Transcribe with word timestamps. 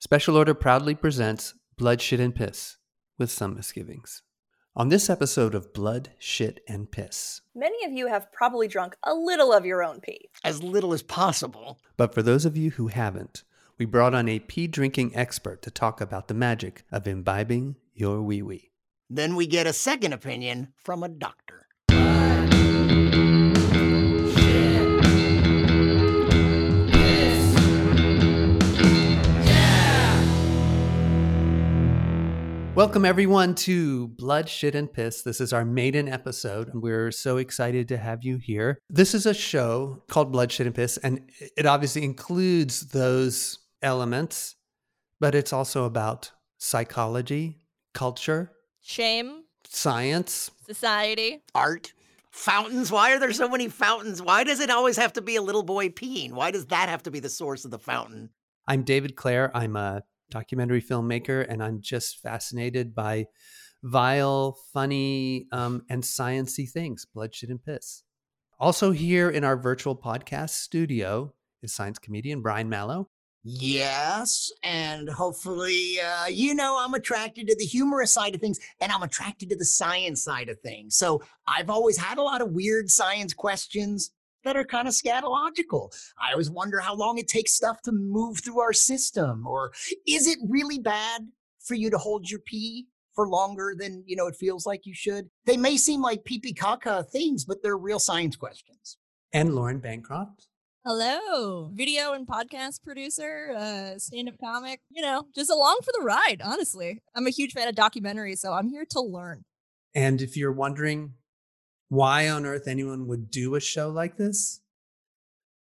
Special 0.00 0.36
Order 0.36 0.54
proudly 0.54 0.94
presents 0.94 1.54
Blood, 1.76 2.00
Shit, 2.00 2.20
and 2.20 2.32
Piss 2.32 2.76
with 3.18 3.32
some 3.32 3.56
misgivings. 3.56 4.22
On 4.76 4.90
this 4.90 5.10
episode 5.10 5.56
of 5.56 5.72
Blood, 5.72 6.10
Shit, 6.20 6.60
and 6.68 6.88
Piss. 6.88 7.40
Many 7.52 7.84
of 7.84 7.90
you 7.90 8.06
have 8.06 8.30
probably 8.30 8.68
drunk 8.68 8.94
a 9.02 9.12
little 9.12 9.52
of 9.52 9.66
your 9.66 9.82
own 9.82 9.98
pee. 9.98 10.30
As 10.44 10.62
little 10.62 10.92
as 10.94 11.02
possible. 11.02 11.80
But 11.96 12.14
for 12.14 12.22
those 12.22 12.44
of 12.44 12.56
you 12.56 12.70
who 12.70 12.86
haven't, 12.86 13.42
we 13.76 13.86
brought 13.86 14.14
on 14.14 14.28
a 14.28 14.38
pee 14.38 14.68
drinking 14.68 15.16
expert 15.16 15.62
to 15.62 15.70
talk 15.70 16.00
about 16.00 16.28
the 16.28 16.34
magic 16.34 16.84
of 16.92 17.08
imbibing 17.08 17.74
your 17.92 18.22
wee 18.22 18.40
wee. 18.40 18.70
Then 19.10 19.34
we 19.34 19.48
get 19.48 19.66
a 19.66 19.72
second 19.72 20.12
opinion 20.12 20.74
from 20.76 21.02
a 21.02 21.08
doctor. 21.08 21.66
Welcome, 32.78 33.04
everyone, 33.04 33.56
to 33.56 34.06
Blood, 34.06 34.48
Shit, 34.48 34.76
and 34.76 34.92
Piss. 34.92 35.22
This 35.22 35.40
is 35.40 35.52
our 35.52 35.64
maiden 35.64 36.08
episode, 36.08 36.68
and 36.68 36.80
we're 36.80 37.10
so 37.10 37.36
excited 37.38 37.88
to 37.88 37.96
have 37.96 38.22
you 38.22 38.36
here. 38.36 38.78
This 38.88 39.14
is 39.14 39.26
a 39.26 39.34
show 39.34 40.04
called 40.08 40.30
Blood, 40.30 40.52
Shit, 40.52 40.68
and 40.68 40.76
Piss, 40.76 40.96
and 40.98 41.28
it 41.56 41.66
obviously 41.66 42.04
includes 42.04 42.90
those 42.90 43.58
elements, 43.82 44.54
but 45.18 45.34
it's 45.34 45.52
also 45.52 45.86
about 45.86 46.30
psychology, 46.58 47.58
culture, 47.94 48.52
Shame, 48.80 49.42
science. 49.64 50.52
society. 50.64 51.42
Art. 51.56 51.92
Fountains. 52.30 52.92
Why 52.92 53.12
are 53.12 53.18
there 53.18 53.32
so 53.32 53.48
many 53.48 53.66
fountains? 53.66 54.22
Why 54.22 54.44
does 54.44 54.60
it 54.60 54.70
always 54.70 54.98
have 54.98 55.14
to 55.14 55.20
be 55.20 55.34
a 55.34 55.42
little 55.42 55.64
boy 55.64 55.88
peeing? 55.88 56.30
Why 56.30 56.52
does 56.52 56.66
that 56.66 56.88
have 56.88 57.02
to 57.02 57.10
be 57.10 57.18
the 57.18 57.28
source 57.28 57.64
of 57.64 57.72
the 57.72 57.80
fountain? 57.80 58.30
I'm 58.68 58.84
David 58.84 59.16
Clare. 59.16 59.50
I'm 59.52 59.74
a 59.74 60.04
documentary 60.30 60.82
filmmaker, 60.82 61.46
and 61.48 61.62
I'm 61.62 61.80
just 61.80 62.20
fascinated 62.20 62.94
by 62.94 63.26
vile, 63.82 64.58
funny, 64.72 65.46
um, 65.52 65.82
and 65.88 66.02
sciency 66.02 66.68
things, 66.68 67.04
blood, 67.04 67.34
shit, 67.34 67.50
and 67.50 67.62
piss. 67.62 68.02
Also, 68.58 68.90
here 68.90 69.30
in 69.30 69.44
our 69.44 69.56
virtual 69.56 69.96
podcast 69.96 70.50
studio 70.50 71.32
is 71.62 71.72
science 71.72 71.98
comedian 71.98 72.42
Brian 72.42 72.68
Malow. 72.68 73.08
Yes, 73.44 74.50
and 74.64 75.08
hopefully, 75.08 76.00
uh, 76.00 76.26
you 76.26 76.54
know, 76.54 76.76
I'm 76.78 76.92
attracted 76.94 77.46
to 77.46 77.56
the 77.56 77.64
humorous 77.64 78.12
side 78.12 78.34
of 78.34 78.40
things 78.40 78.58
and 78.80 78.90
I'm 78.90 79.02
attracted 79.02 79.48
to 79.50 79.56
the 79.56 79.64
science 79.64 80.22
side 80.22 80.48
of 80.48 80.60
things. 80.60 80.96
So 80.96 81.22
I've 81.46 81.70
always 81.70 81.96
had 81.96 82.18
a 82.18 82.22
lot 82.22 82.42
of 82.42 82.50
weird 82.50 82.90
science 82.90 83.32
questions 83.32 84.10
that 84.44 84.56
are 84.56 84.64
kind 84.64 84.88
of 84.88 84.94
scatological. 84.94 85.92
I 86.18 86.32
always 86.32 86.50
wonder 86.50 86.80
how 86.80 86.94
long 86.94 87.18
it 87.18 87.28
takes 87.28 87.52
stuff 87.52 87.82
to 87.82 87.92
move 87.92 88.40
through 88.42 88.60
our 88.60 88.72
system, 88.72 89.46
or 89.46 89.72
is 90.06 90.26
it 90.26 90.38
really 90.48 90.78
bad 90.78 91.22
for 91.60 91.74
you 91.74 91.90
to 91.90 91.98
hold 91.98 92.30
your 92.30 92.40
pee 92.40 92.86
for 93.14 93.28
longer 93.28 93.74
than 93.76 94.04
you 94.06 94.16
know 94.16 94.26
it 94.26 94.36
feels 94.36 94.66
like 94.66 94.86
you 94.86 94.94
should? 94.94 95.28
They 95.44 95.56
may 95.56 95.76
seem 95.76 96.02
like 96.02 96.24
pee 96.24 96.38
pee 96.38 96.54
caca 96.54 97.08
things, 97.08 97.44
but 97.44 97.62
they're 97.62 97.78
real 97.78 97.98
science 97.98 98.36
questions. 98.36 98.96
And 99.32 99.54
Lauren 99.54 99.78
Bancroft. 99.78 100.48
Hello, 100.86 101.70
video 101.74 102.14
and 102.14 102.26
podcast 102.26 102.82
producer, 102.82 103.52
uh, 103.54 103.98
stand 103.98 104.28
up 104.28 104.36
comic, 104.42 104.80
you 104.88 105.02
know, 105.02 105.26
just 105.34 105.50
along 105.50 105.80
for 105.84 105.92
the 105.92 106.02
ride, 106.02 106.40
honestly. 106.42 107.02
I'm 107.14 107.26
a 107.26 107.30
huge 107.30 107.52
fan 107.52 107.68
of 107.68 107.74
documentaries, 107.74 108.38
so 108.38 108.54
I'm 108.54 108.70
here 108.70 108.86
to 108.92 109.00
learn. 109.00 109.42
And 109.94 110.22
if 110.22 110.34
you're 110.34 110.52
wondering 110.52 111.14
why 111.88 112.28
on 112.28 112.44
earth 112.46 112.68
anyone 112.68 113.06
would 113.06 113.30
do 113.30 113.54
a 113.54 113.60
show 113.60 113.88
like 113.88 114.16
this, 114.16 114.60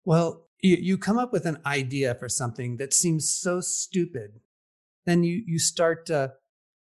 well, 0.04 0.46
you, 0.62 0.76
you 0.76 0.98
come 0.98 1.18
up 1.18 1.32
with 1.32 1.46
an 1.46 1.58
idea 1.64 2.14
for 2.14 2.28
something 2.28 2.76
that 2.76 2.92
seems 2.92 3.28
so 3.28 3.60
stupid. 3.60 4.40
Then 5.06 5.24
you, 5.24 5.42
you 5.46 5.58
start 5.58 6.10
uh, 6.10 6.28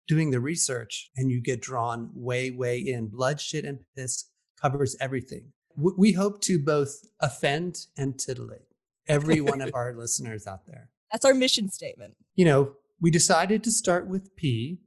doing 0.08 0.32
the 0.32 0.40
research 0.40 1.12
and 1.16 1.32
you 1.32 1.42
get 1.42 1.62
drawn 1.62 2.10
way, 2.14 2.52
way 2.52 2.80
in. 2.80 3.08
Blood, 3.08 3.40
shit, 3.40 3.66
and 3.66 3.80
piss 3.96 4.26
covers 4.60 4.96
everything. 5.00 5.52
We 5.76 6.12
hope 6.14 6.42
to 6.42 6.60
both 6.60 6.96
offend 7.20 7.86
and 7.98 8.20
titillate 8.20 8.68
every 9.08 9.40
one 9.40 9.62
of 9.62 9.72
our 9.74 9.94
listeners 9.98 10.48
out 10.48 10.66
there. 10.68 10.90
That's 11.12 11.26
our 11.26 11.34
mission 11.34 11.70
statement. 11.70 12.16
You 12.36 12.46
know, 12.46 12.74
we 13.00 13.12
decided 13.12 13.64
to 13.64 13.72
start 13.72 14.08
with 14.08 14.36
P. 14.36 14.80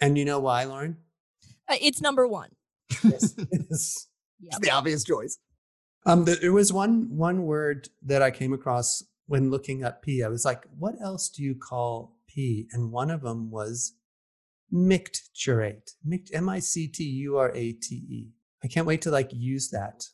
And 0.00 0.16
you 0.16 0.24
know 0.24 0.40
why, 0.40 0.64
Lauren? 0.64 0.96
Uh, 1.68 1.76
it's 1.80 2.00
number 2.00 2.26
one. 2.26 2.50
Yes. 3.04 3.34
yes. 3.70 4.06
Yeah. 4.42 4.48
It's 4.56 4.60
the 4.60 4.70
obvious 4.70 5.04
choice. 5.04 5.38
Um, 6.06 6.24
th- 6.24 6.40
there 6.40 6.54
was 6.54 6.72
one 6.72 7.14
one 7.14 7.42
word 7.42 7.90
that 8.02 8.22
I 8.22 8.30
came 8.30 8.54
across 8.54 9.04
when 9.26 9.50
looking 9.50 9.84
up 9.84 10.00
pee. 10.00 10.22
I 10.24 10.28
was 10.28 10.46
like, 10.46 10.64
"What 10.78 10.94
else 10.98 11.28
do 11.28 11.42
you 11.42 11.54
call 11.54 12.16
pee?" 12.26 12.66
And 12.72 12.90
one 12.90 13.10
of 13.10 13.20
them 13.20 13.50
was 13.50 13.92
micturate. 14.70 15.92
Mict- 16.04 16.30
M 16.32 16.48
I 16.48 16.58
C 16.58 16.88
T 16.88 17.04
U 17.04 17.36
R 17.36 17.50
A 17.54 17.72
T 17.72 17.94
E. 17.94 18.28
I 18.64 18.68
can't 18.68 18.86
wait 18.86 19.02
to 19.02 19.10
like 19.10 19.30
use 19.32 19.68
that. 19.70 20.04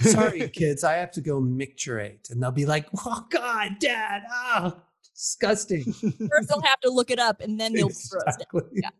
Sorry, 0.00 0.48
kids, 0.54 0.84
I 0.84 0.94
have 0.94 1.10
to 1.12 1.20
go 1.20 1.40
micturate, 1.40 2.28
and 2.30 2.40
they'll 2.40 2.52
be 2.52 2.66
like, 2.66 2.86
"Oh 3.04 3.26
God, 3.30 3.72
Dad, 3.80 4.22
ah, 4.30 4.76
disgusting." 5.14 5.82
First, 6.30 6.48
they'll 6.48 6.62
have 6.62 6.80
to 6.80 6.90
look 6.90 7.10
it 7.10 7.18
up, 7.18 7.40
and 7.40 7.58
then 7.60 7.72
they'll 7.72 7.88
throw 7.88 8.20
us 8.20 8.36
down. 8.36 8.46
Exactly. 8.54 8.80
Yeah. 8.82 8.90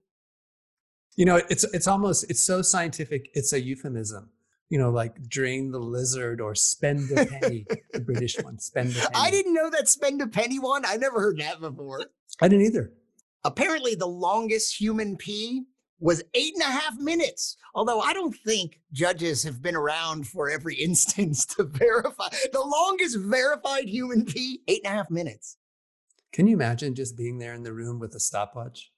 You 1.18 1.24
know, 1.24 1.42
it's 1.50 1.64
it's 1.74 1.88
almost 1.88 2.30
it's 2.30 2.44
so 2.44 2.62
scientific. 2.62 3.30
It's 3.34 3.52
a 3.52 3.60
euphemism. 3.60 4.30
You 4.70 4.78
know, 4.78 4.90
like 4.90 5.28
drain 5.28 5.72
the 5.72 5.80
lizard 5.80 6.40
or 6.40 6.54
spend 6.54 7.10
a 7.10 7.26
penny. 7.26 7.66
the 7.92 7.98
British 7.98 8.38
one, 8.40 8.60
spend 8.60 8.90
a 8.90 9.00
penny. 9.00 9.14
I 9.16 9.28
didn't 9.28 9.52
know 9.52 9.68
that 9.68 9.88
spend 9.88 10.22
a 10.22 10.28
penny 10.28 10.60
one. 10.60 10.84
I 10.86 10.94
never 10.94 11.18
heard 11.18 11.40
that 11.40 11.60
before. 11.60 12.04
I 12.40 12.46
didn't 12.46 12.66
either. 12.66 12.92
Apparently, 13.42 13.96
the 13.96 14.06
longest 14.06 14.80
human 14.80 15.16
pee 15.16 15.64
was 15.98 16.22
eight 16.34 16.54
and 16.54 16.62
a 16.62 16.66
half 16.66 16.94
minutes. 16.98 17.56
Although 17.74 17.98
I 17.98 18.12
don't 18.12 18.36
think 18.46 18.78
judges 18.92 19.42
have 19.42 19.60
been 19.60 19.74
around 19.74 20.28
for 20.28 20.48
every 20.48 20.76
instance 20.80 21.44
to 21.46 21.64
verify. 21.64 22.28
The 22.52 22.60
longest 22.60 23.18
verified 23.18 23.88
human 23.88 24.24
pee, 24.24 24.60
eight 24.68 24.82
and 24.84 24.94
a 24.94 24.96
half 24.96 25.10
minutes. 25.10 25.56
Can 26.32 26.46
you 26.46 26.54
imagine 26.54 26.94
just 26.94 27.16
being 27.16 27.38
there 27.38 27.54
in 27.54 27.64
the 27.64 27.72
room 27.72 27.98
with 27.98 28.14
a 28.14 28.20
stopwatch? 28.20 28.92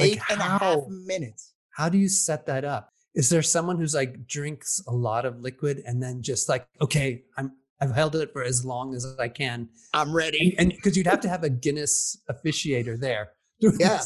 Eight 0.00 0.20
and 0.30 0.40
a 0.40 0.42
half 0.42 0.60
how, 0.60 0.86
minutes. 0.88 1.52
how 1.70 1.88
do 1.88 1.98
you 1.98 2.08
set 2.08 2.46
that 2.46 2.64
up? 2.64 2.88
Is 3.14 3.28
there 3.28 3.42
someone 3.42 3.76
who's 3.78 3.94
like 3.94 4.26
drinks 4.26 4.82
a 4.88 4.92
lot 4.92 5.24
of 5.26 5.40
liquid 5.40 5.82
and 5.86 6.02
then 6.02 6.22
just 6.22 6.48
like, 6.48 6.66
okay, 6.80 7.22
I'm 7.36 7.52
I've 7.80 7.94
held 7.94 8.14
it 8.16 8.32
for 8.32 8.42
as 8.44 8.64
long 8.64 8.94
as 8.94 9.04
I 9.18 9.28
can, 9.28 9.68
I'm 9.92 10.14
ready. 10.14 10.54
and 10.58 10.70
because 10.70 10.96
you'd 10.96 11.06
have 11.08 11.20
to 11.20 11.28
have 11.28 11.42
a 11.44 11.50
Guinness 11.50 12.16
officiator 12.30 12.98
there 12.98 13.32
Yeah. 13.60 14.00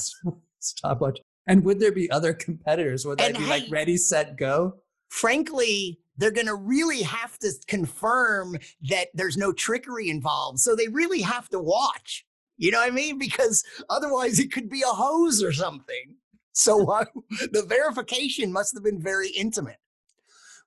stopwatch. 0.61 1.21
And 1.47 1.62
would 1.65 1.78
there 1.78 1.93
be 1.93 2.11
other 2.11 2.33
competitors? 2.33 3.06
Would 3.06 3.19
they 3.19 3.27
And 3.28 3.37
be 3.38 3.47
like 3.47 3.65
ready, 3.71 3.97
set, 3.97 4.37
go? 4.37 4.75
Frankly, 5.11 6.00
they're 6.19 6.33
going 6.33 6.47
to 6.49 6.55
really 6.56 7.03
have 7.03 7.38
to 7.38 7.53
confirm 7.69 8.56
that 8.88 9.09
there's 9.15 9.37
no 9.37 9.53
trickery 9.53 10.11
involved. 10.11 10.59
So 10.59 10.75
they 10.75 10.88
really 10.88 11.21
have 11.21 11.49
to 11.50 11.59
watch. 11.61 12.25
You 12.56 12.71
know 12.71 12.78
what 12.78 12.89
I 12.89 12.94
mean? 12.94 13.19
Because 13.19 13.65
otherwise 13.91 14.39
it 14.39 14.53
could 14.53 14.71
be 14.71 14.83
a 14.83 14.93
hose 14.93 15.43
or 15.43 15.53
something. 15.53 16.17
So 16.53 16.91
uh, 16.91 17.05
the 17.53 17.65
verification 17.69 18.53
must 18.53 18.75
have 18.75 18.84
been 18.84 19.03
very 19.03 19.28
intimate. 19.28 19.78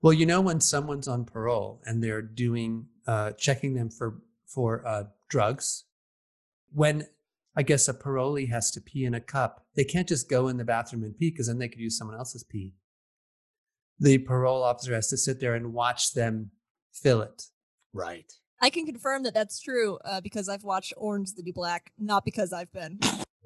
Well, 0.02 0.14
you 0.14 0.26
know 0.26 0.40
when 0.40 0.62
someone's 0.62 1.08
on 1.08 1.26
parole 1.26 1.82
and 1.86 2.02
they're 2.02 2.22
doing 2.22 2.86
uh, 3.06 3.32
checking 3.32 3.74
them 3.74 3.90
for 3.90 4.22
for 4.46 4.88
uh, 4.88 5.04
drugs, 5.30 5.86
when 6.72 7.08
I 7.56 7.64
guess 7.64 7.88
a 7.88 7.94
parolee 7.94 8.50
has 8.50 8.72
to 8.72 8.82
pee 8.82 9.06
in 9.06 9.14
a 9.14 9.20
cup, 9.20 9.66
they 9.76 9.84
can't 9.84 10.08
just 10.08 10.30
go 10.30 10.48
in 10.48 10.58
the 10.58 10.64
bathroom 10.64 11.04
and 11.04 11.18
pee 11.18 11.30
because 11.30 11.48
then 11.48 11.58
they 11.58 11.68
could 11.68 11.82
use 11.82 11.98
someone 11.98 12.18
else's 12.18 12.44
pee. 12.44 12.74
The 14.00 14.20
parole 14.20 14.64
officer 14.64 14.94
has 14.94 15.10
to 15.10 15.18
sit 15.18 15.40
there 15.40 15.56
and 15.56 15.74
watch 15.74 16.14
them 16.14 16.52
fill 16.94 17.22
it. 17.22 17.44
Right. 17.94 18.32
I 18.62 18.70
can 18.70 18.86
confirm 18.86 19.24
that 19.24 19.34
that's 19.34 19.60
true 19.60 19.98
uh, 20.06 20.22
because 20.22 20.50
I've 20.50 20.64
watched 20.64 20.94
Orange 20.98 21.30
is 21.30 21.36
the 21.36 21.44
New 21.44 21.54
Black, 21.54 21.92
not 21.98 22.26
because 22.26 22.54
I've 22.54 22.72
been. 22.72 23.00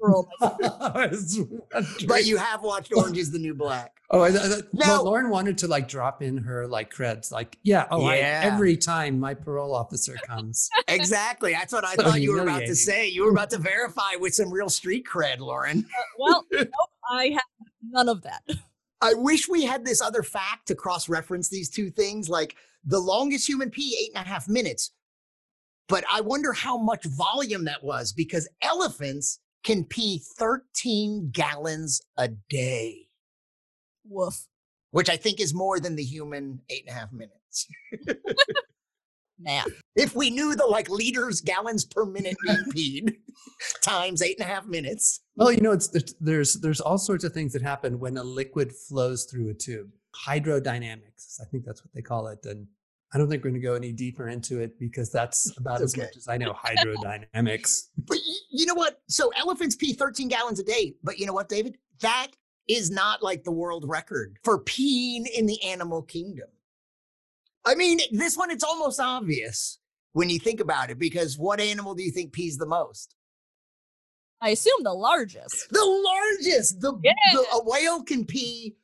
But 2.06 2.24
you 2.24 2.36
have 2.36 2.62
watched 2.62 2.92
Orange 2.94 3.16
is 3.16 3.30
the 3.30 3.38
New 3.38 3.54
Black. 3.54 3.96
Oh, 4.10 4.20
I, 4.20 4.28
I, 4.28 4.30
No. 4.30 4.62
well, 4.74 5.04
Lauren 5.04 5.30
wanted 5.30 5.56
to 5.58 5.68
like 5.68 5.88
drop 5.88 6.22
in 6.22 6.36
her 6.38 6.66
like 6.66 6.92
creds, 6.92 7.32
like, 7.32 7.58
yeah, 7.62 7.86
oh, 7.90 8.04
I, 8.04 8.16
every 8.16 8.76
time 8.76 9.18
my 9.18 9.34
parole 9.34 9.74
officer 9.74 10.16
comes. 10.26 10.68
Exactly. 10.88 11.52
That's 11.52 11.72
what 11.72 11.84
I 11.84 11.94
So 11.94 12.02
thought 12.02 12.20
you 12.20 12.32
were 12.32 12.42
about 12.42 12.60
to 12.66 12.74
say. 12.74 13.08
You 13.08 13.24
were 13.24 13.30
about 13.30 13.50
to 13.50 13.58
verify 13.58 14.16
with 14.18 14.34
some 14.34 14.52
real 14.52 14.68
street 14.68 15.06
cred, 15.10 15.38
Lauren. 15.38 15.78
Uh, 15.78 16.02
well, 16.18 16.44
nope, 16.52 16.68
I 17.10 17.28
have 17.28 17.68
none 17.82 18.08
of 18.08 18.22
that. 18.22 18.42
I 19.00 19.14
wish 19.14 19.48
we 19.48 19.64
had 19.64 19.84
this 19.84 20.02
other 20.02 20.22
fact 20.22 20.68
to 20.68 20.74
cross 20.74 21.08
reference 21.08 21.48
these 21.48 21.70
two 21.70 21.90
things. 21.90 22.28
Like 22.28 22.56
the 22.84 23.00
longest 23.00 23.48
human 23.48 23.70
pee, 23.70 23.96
eight 24.00 24.14
and 24.14 24.24
a 24.24 24.28
half 24.28 24.46
minutes. 24.48 24.90
But 25.88 26.04
I 26.10 26.20
wonder 26.20 26.52
how 26.52 26.78
much 26.78 27.04
volume 27.04 27.64
that 27.64 27.84
was 27.84 28.12
because 28.12 28.48
elephants 28.62 29.40
can 29.64 29.84
pee 29.84 30.22
13 30.38 31.30
gallons 31.32 32.00
a 32.16 32.28
day, 32.48 33.08
Woof. 34.08 34.46
which 34.90 35.08
I 35.08 35.16
think 35.16 35.40
is 35.40 35.54
more 35.54 35.80
than 35.80 35.96
the 35.96 36.04
human 36.04 36.60
eight 36.70 36.84
and 36.86 36.96
a 36.96 36.98
half 36.98 37.12
minutes. 37.12 37.68
math. 39.38 39.66
If 39.96 40.14
we 40.14 40.30
knew 40.30 40.54
the 40.54 40.66
like 40.66 40.88
liters, 40.88 41.40
gallons 41.40 41.84
per 41.84 42.04
minute 42.04 42.36
being 42.44 42.64
peed 42.74 43.16
times 43.82 44.22
eight 44.22 44.38
and 44.38 44.48
a 44.48 44.52
half 44.52 44.66
minutes. 44.66 45.20
Well, 45.36 45.52
you 45.52 45.60
know, 45.60 45.72
it's 45.72 45.88
there's, 45.88 46.14
there's 46.20 46.54
there's 46.54 46.80
all 46.80 46.98
sorts 46.98 47.24
of 47.24 47.32
things 47.32 47.52
that 47.52 47.62
happen 47.62 47.98
when 47.98 48.16
a 48.16 48.24
liquid 48.24 48.72
flows 48.72 49.24
through 49.24 49.50
a 49.50 49.54
tube. 49.54 49.90
Hydrodynamics, 50.26 51.40
I 51.40 51.44
think 51.50 51.64
that's 51.64 51.84
what 51.84 51.92
they 51.92 52.02
call 52.02 52.28
it. 52.28 52.44
And 52.44 52.66
I 53.14 53.18
don't 53.18 53.28
think 53.30 53.44
we're 53.44 53.50
going 53.50 53.60
to 53.62 53.66
go 53.66 53.74
any 53.74 53.92
deeper 53.92 54.28
into 54.28 54.60
it 54.60 54.78
because 54.78 55.10
that's 55.10 55.56
about 55.58 55.80
as 55.80 55.94
okay. 55.94 56.02
much 56.02 56.16
as 56.16 56.26
I 56.28 56.36
know 56.36 56.52
hydrodynamics. 56.52 57.84
But 58.06 58.18
y- 58.26 58.34
you 58.50 58.66
know 58.66 58.74
what? 58.74 59.00
So 59.08 59.30
elephants 59.36 59.76
pee 59.76 59.92
13 59.92 60.28
gallons 60.28 60.58
a 60.58 60.64
day. 60.64 60.94
But 61.02 61.18
you 61.18 61.26
know 61.26 61.32
what, 61.32 61.48
David? 61.48 61.78
That 62.00 62.28
is 62.68 62.90
not 62.90 63.22
like 63.22 63.44
the 63.44 63.52
world 63.52 63.84
record 63.86 64.38
for 64.42 64.62
peeing 64.62 65.26
in 65.28 65.46
the 65.46 65.62
animal 65.62 66.02
kingdom. 66.02 66.48
I 67.64 67.74
mean, 67.74 68.00
this 68.10 68.36
one, 68.36 68.50
it's 68.50 68.64
almost 68.64 69.00
obvious 69.00 69.78
when 70.12 70.28
you 70.28 70.38
think 70.38 70.60
about 70.60 70.90
it, 70.90 70.98
because 70.98 71.38
what 71.38 71.60
animal 71.60 71.94
do 71.94 72.02
you 72.02 72.10
think 72.10 72.32
pees 72.32 72.56
the 72.56 72.66
most? 72.66 73.14
I 74.40 74.50
assume 74.50 74.82
the 74.82 74.92
largest. 74.92 75.68
The 75.70 75.84
largest. 76.40 76.80
The, 76.80 76.98
Yeah. 77.02 77.12
the 77.32 77.46
a 77.54 77.64
whale 77.64 78.02
can 78.02 78.24
pee 78.26 78.76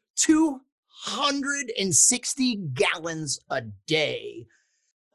260 1.07 2.57
gallons 2.75 3.41
a 3.51 3.63
day, 3.87 4.47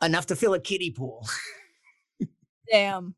enough 0.01 0.25
to 0.27 0.35
fill 0.35 0.53
a 0.53 0.59
kiddie 0.59 0.91
pool. 0.91 1.27
Damn. 2.71 3.15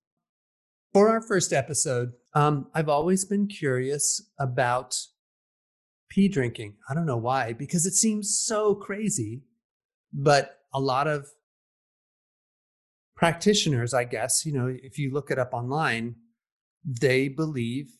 For 0.94 1.10
our 1.10 1.22
first 1.22 1.54
episode, 1.54 2.14
um, 2.34 2.68
I've 2.74 2.90
always 2.90 3.26
been 3.26 3.48
curious 3.48 4.22
about 4.40 4.96
pee 6.10 6.28
drinking. 6.28 6.76
I 6.90 6.94
don't 6.94 7.06
know 7.06 7.18
why, 7.18 7.54
because 7.54 7.86
it 7.86 7.94
seems 7.94 8.38
so 8.38 8.76
crazy, 8.76 9.44
but 10.14 10.60
a 10.74 10.80
lot 10.80 11.08
of 11.08 11.28
practitioners, 13.16 13.94
I 13.94 14.04
guess, 14.04 14.46
you 14.46 14.54
know, 14.54 14.68
if 14.68 14.98
you 14.98 15.12
look 15.12 15.32
it 15.32 15.40
up 15.40 15.54
online, 15.54 16.16
they 16.86 17.28
believe 17.28 17.92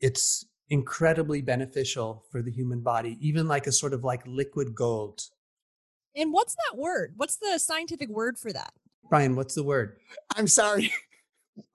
it's 0.00 0.44
incredibly 0.70 1.42
beneficial 1.42 2.24
for 2.30 2.42
the 2.42 2.50
human 2.50 2.80
body, 2.80 3.18
even 3.20 3.46
like 3.46 3.66
a 3.66 3.72
sort 3.72 3.92
of 3.92 4.04
like 4.04 4.22
liquid 4.26 4.74
gold. 4.74 5.22
And 6.16 6.32
what's 6.32 6.54
that 6.54 6.78
word? 6.78 7.14
What's 7.16 7.36
the 7.36 7.58
scientific 7.58 8.08
word 8.08 8.38
for 8.38 8.52
that? 8.52 8.72
Brian, 9.10 9.36
what's 9.36 9.54
the 9.54 9.62
word? 9.62 9.98
I'm 10.36 10.46
sorry. 10.46 10.92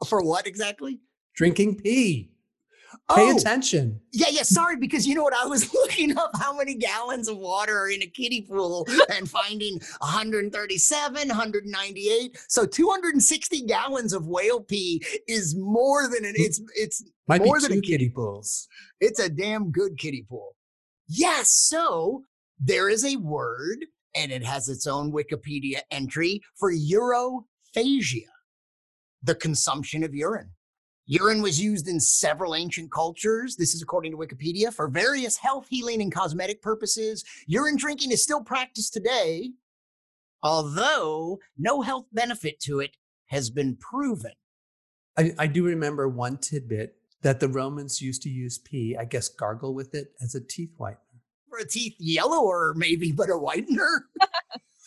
For 0.08 0.22
what 0.22 0.46
exactly? 0.46 1.00
Drinking 1.36 1.76
pee. 1.76 2.32
Pay 3.16 3.32
Oh, 3.32 3.36
attention. 3.38 4.00
Yeah, 4.12 4.28
yeah, 4.32 4.44
sorry, 4.44 4.76
because 4.78 5.06
you 5.08 5.16
know 5.16 5.24
what? 5.24 5.34
I 5.34 5.46
was 5.46 5.74
looking 5.74 6.18
up 6.18 6.32
how 6.40 6.56
many 6.56 6.76
gallons 6.76 7.28
of 7.28 7.38
water 7.38 7.78
are 7.78 7.90
in 7.90 8.02
a 8.02 8.08
kiddie 8.08 8.42
pool 8.42 8.88
and 9.16 9.30
finding 9.30 9.80
137, 10.00 11.28
198. 11.28 12.38
So 12.48 12.66
260 12.66 13.66
gallons 13.66 14.14
of 14.14 14.28
whale 14.28 14.62
pee 14.62 15.04
is 15.28 15.56
more 15.56 16.08
than 16.08 16.26
an 16.26 16.34
it's 16.36 16.62
it's 16.76 17.04
Might 17.28 17.44
More 17.44 17.60
than 17.62 17.72
a 17.72 17.76
two 17.76 17.82
kiddie. 17.82 17.94
kiddie 18.06 18.10
pools. 18.10 18.68
it's 19.00 19.20
a 19.20 19.30
damn 19.30 19.72
good 19.72 19.98
kiddie 19.98 20.26
pool. 20.28 20.56
Yes, 21.08 21.50
so 21.52 22.24
there 22.60 22.90
is 22.90 23.06
a 23.06 23.16
word 23.18 23.86
and 24.16 24.32
it 24.32 24.44
has 24.44 24.68
its 24.68 24.88
own 24.88 25.12
Wikipedia 25.12 25.80
entry 25.92 26.42
for 26.58 26.72
urophagia, 26.74 28.26
the 29.24 29.36
consumption 29.36 30.04
of 30.04 30.14
urine. 30.16 30.50
Urine 31.12 31.42
was 31.42 31.60
used 31.60 31.88
in 31.88 32.00
several 32.00 32.54
ancient 32.54 32.92
cultures. 32.92 33.56
This 33.56 33.74
is 33.74 33.82
according 33.82 34.12
to 34.12 34.18
Wikipedia 34.18 34.72
for 34.72 34.88
various 34.88 35.38
health, 35.38 35.66
healing, 35.68 36.04
and 36.04 36.14
cosmetic 36.14 36.62
purposes. 36.62 37.26
Urine 37.48 37.78
drinking 37.78 38.12
is 38.12 38.22
still 38.22 38.44
practiced 38.44 38.94
today, 38.94 39.54
although 40.44 41.40
no 41.58 41.82
health 41.82 42.06
benefit 42.14 42.60
to 42.60 42.80
it 42.80 42.92
has 43.26 43.50
been 43.50 43.76
proven. 43.76 44.34
I, 45.18 45.34
I 45.40 45.48
do 45.48 45.66
remember 45.66 46.08
one 46.08 46.38
tidbit 46.38 46.94
that 47.24 47.40
the 47.40 47.50
Romans 47.50 48.04
used 48.04 48.22
to 48.22 48.30
use 48.30 48.60
pee, 48.60 48.96
I 48.96 49.06
guess 49.06 49.30
gargle 49.30 49.74
with 49.74 49.96
it 49.96 50.14
as 50.22 50.36
a 50.36 50.42
teeth 50.42 50.76
whitener. 50.80 50.98
For 51.50 51.58
a 51.58 51.68
teeth 51.68 51.96
yellower, 51.98 52.76
maybe, 52.78 53.12
but 53.12 53.32
a 53.32 53.34
whitener? 53.34 54.02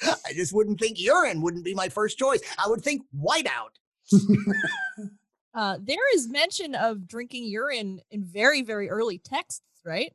I 0.25 0.35
just 0.35 0.53
wouldn't 0.53 0.79
think 0.79 1.01
urine 1.01 1.43
wouldn't 1.43 1.65
be 1.65 1.75
my 1.75 1.89
first 1.89 2.17
choice. 2.17 2.43
I 2.65 2.69
would 2.69 2.83
think 2.83 3.03
whiteout. 3.13 3.75
Uh, 5.55 5.79
there 5.81 6.15
is 6.15 6.29
mention 6.29 6.75
of 6.75 7.07
drinking 7.07 7.45
urine 7.45 8.01
in 8.11 8.25
very, 8.25 8.63
very 8.63 8.89
early 8.89 9.19
texts, 9.19 9.63
right? 9.85 10.13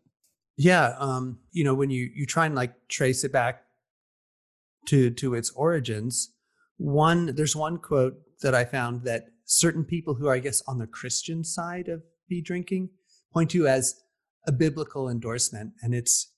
Yeah, 0.58 0.96
um, 0.98 1.40
you 1.52 1.64
know, 1.64 1.76
when 1.76 1.92
you 1.92 2.10
you 2.16 2.26
try 2.26 2.48
and 2.48 2.56
like 2.56 2.74
trace 2.88 3.24
it 3.24 3.32
back 3.32 3.64
to 4.88 5.12
to 5.12 5.36
its 5.36 5.52
origins, 5.52 6.34
one 6.78 7.36
there's 7.36 7.56
one 7.56 7.78
quote 7.78 8.16
that 8.42 8.56
I 8.56 8.66
found 8.66 9.04
that 9.04 9.26
certain 9.46 9.84
people 9.84 10.16
who 10.16 10.28
are, 10.28 10.34
I 10.34 10.40
guess, 10.40 10.64
on 10.68 10.80
the 10.80 10.88
Christian 10.88 11.44
side 11.44 11.88
of 11.88 12.02
pee 12.28 12.42
drinking 12.42 12.90
point 13.32 13.52
to 13.52 13.68
as 13.68 14.02
a 14.48 14.52
biblical 14.52 15.10
endorsement, 15.10 15.74
and 15.84 15.94
it's 15.94 16.34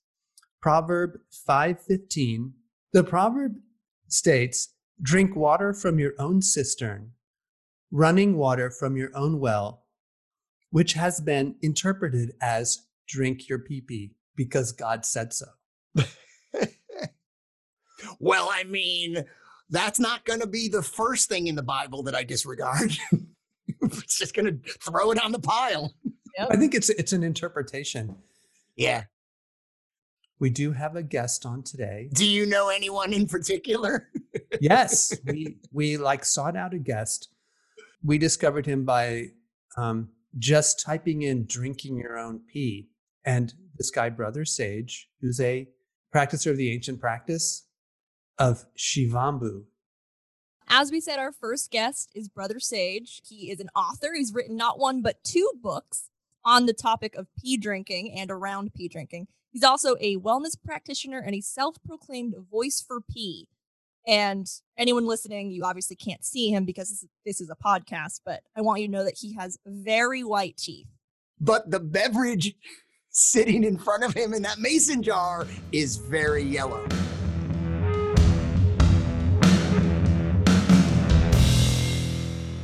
Proverb 0.60 1.20
five 1.46 1.80
fifteen. 1.80 2.52
The 2.92 3.04
proverb 3.04 3.56
states, 4.08 4.74
"Drink 5.00 5.34
water 5.34 5.72
from 5.72 5.98
your 5.98 6.12
own 6.18 6.42
cistern, 6.42 7.12
running 7.90 8.36
water 8.36 8.70
from 8.70 8.96
your 8.96 9.10
own 9.16 9.40
well." 9.40 9.80
which 10.70 10.94
has 10.94 11.20
been 11.20 11.56
interpreted 11.62 12.32
as 12.40 12.86
drink 13.06 13.48
your 13.48 13.58
pee 13.58 13.80
pee 13.80 14.12
because 14.36 14.72
God 14.72 15.04
said 15.04 15.32
so. 15.32 15.46
well, 18.20 18.48
I 18.50 18.64
mean, 18.64 19.24
that's 19.68 20.00
not 20.00 20.24
going 20.24 20.40
to 20.40 20.46
be 20.46 20.68
the 20.68 20.82
first 20.82 21.28
thing 21.28 21.48
in 21.48 21.56
the 21.56 21.62
Bible 21.62 22.02
that 22.04 22.14
I 22.14 22.22
disregard. 22.22 22.96
it's 23.82 24.18
just 24.18 24.34
going 24.34 24.46
to 24.46 24.72
throw 24.80 25.10
it 25.10 25.22
on 25.22 25.32
the 25.32 25.40
pile. 25.40 25.94
I 26.38 26.56
think 26.56 26.74
it's 26.74 26.88
it's 26.88 27.12
an 27.12 27.22
interpretation. 27.22 28.16
Yeah. 28.76 29.04
We 30.38 30.48
do 30.48 30.72
have 30.72 30.96
a 30.96 31.02
guest 31.02 31.44
on 31.44 31.62
today. 31.62 32.08
Do 32.14 32.24
you 32.24 32.46
know 32.46 32.70
anyone 32.70 33.12
in 33.12 33.26
particular? 33.26 34.08
Yes, 34.60 35.16
we 35.26 35.58
we 35.72 35.96
like 35.96 36.24
sought 36.24 36.56
out 36.56 36.74
a 36.74 36.78
guest. 36.78 37.28
We 38.02 38.18
discovered 38.18 38.66
him 38.66 38.84
by 38.84 39.28
um, 39.76 40.10
just 40.38 40.84
typing 40.84 41.22
in 41.22 41.46
"drinking 41.46 41.96
your 41.98 42.18
own 42.18 42.40
pee," 42.52 42.88
and 43.24 43.52
this 43.76 43.90
guy, 43.90 44.08
Brother 44.10 44.44
Sage, 44.44 45.08
who's 45.20 45.40
a 45.40 45.68
practicer 46.14 46.50
of 46.50 46.56
the 46.56 46.72
ancient 46.72 47.00
practice 47.00 47.66
of 48.38 48.64
Shivambu. 48.76 49.64
As 50.68 50.92
we 50.92 51.00
said, 51.00 51.18
our 51.18 51.32
first 51.32 51.70
guest 51.70 52.10
is 52.14 52.28
Brother 52.28 52.60
Sage. 52.60 53.20
He 53.28 53.50
is 53.50 53.58
an 53.58 53.70
author. 53.74 54.14
He's 54.14 54.32
written 54.32 54.56
not 54.56 54.78
one, 54.78 55.02
but 55.02 55.24
two 55.24 55.50
books 55.60 56.10
on 56.44 56.66
the 56.66 56.72
topic 56.72 57.14
of 57.16 57.26
pee 57.36 57.56
drinking 57.56 58.12
and 58.12 58.30
around 58.30 58.72
pee 58.74 58.88
drinking. 58.88 59.26
He's 59.50 59.64
also 59.64 59.96
a 60.00 60.16
wellness 60.16 60.56
practitioner 60.62 61.18
and 61.18 61.34
a 61.34 61.40
self 61.40 61.76
proclaimed 61.84 62.34
voice 62.50 62.82
for 62.86 63.00
pee. 63.00 63.48
And 64.06 64.46
anyone 64.78 65.06
listening, 65.06 65.50
you 65.50 65.64
obviously 65.64 65.96
can't 65.96 66.24
see 66.24 66.50
him 66.50 66.64
because 66.64 67.04
this 67.26 67.40
is, 67.40 67.50
a 67.50 67.56
podcast, 67.56 68.20
but 68.24 68.40
I 68.56 68.60
want 68.62 68.80
you 68.80 68.86
to 68.86 68.92
know 68.92 69.04
that 69.04 69.18
he 69.18 69.34
has 69.34 69.58
very 69.66 70.24
white 70.24 70.56
teeth. 70.56 70.86
but 71.40 71.70
the 71.70 71.80
beverage 71.80 72.54
sitting 73.10 73.64
in 73.64 73.76
front 73.76 74.04
of 74.04 74.14
him 74.14 74.32
in 74.32 74.42
that 74.42 74.58
mason 74.58 75.02
jar 75.02 75.46
is 75.72 75.96
very 75.96 76.42
yellow. 76.42 76.86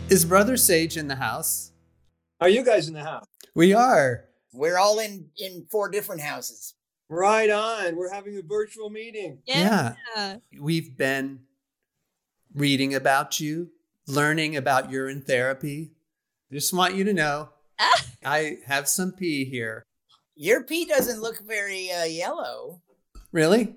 Is 0.08 0.24
Brother 0.24 0.56
Sage 0.56 0.96
in 0.96 1.08
the 1.08 1.16
house? 1.16 1.72
Are 2.40 2.48
you 2.48 2.64
guys 2.64 2.86
in 2.86 2.94
the 2.94 3.02
house? 3.02 3.24
We 3.56 3.74
are. 3.74 4.26
We're 4.52 4.78
all 4.78 5.00
in 5.00 5.30
in 5.36 5.66
four 5.68 5.88
different 5.88 6.20
houses. 6.22 6.75
Right 7.08 7.50
on. 7.50 7.96
We're 7.96 8.12
having 8.12 8.36
a 8.36 8.42
virtual 8.42 8.90
meeting. 8.90 9.38
Yeah. 9.46 9.94
Yeah. 10.16 10.36
We've 10.60 10.96
been 10.96 11.40
reading 12.54 12.94
about 12.94 13.38
you, 13.38 13.70
learning 14.06 14.56
about 14.56 14.90
urine 14.90 15.22
therapy. 15.22 15.92
Just 16.52 16.72
want 16.72 16.94
you 16.94 17.04
to 17.04 17.12
know. 17.12 17.50
I 18.24 18.56
have 18.66 18.88
some 18.88 19.12
pee 19.12 19.44
here. 19.44 19.84
Your 20.34 20.62
pee 20.64 20.84
doesn't 20.84 21.20
look 21.20 21.40
very 21.46 21.90
uh, 21.90 22.04
yellow. 22.04 22.82
Really? 23.32 23.76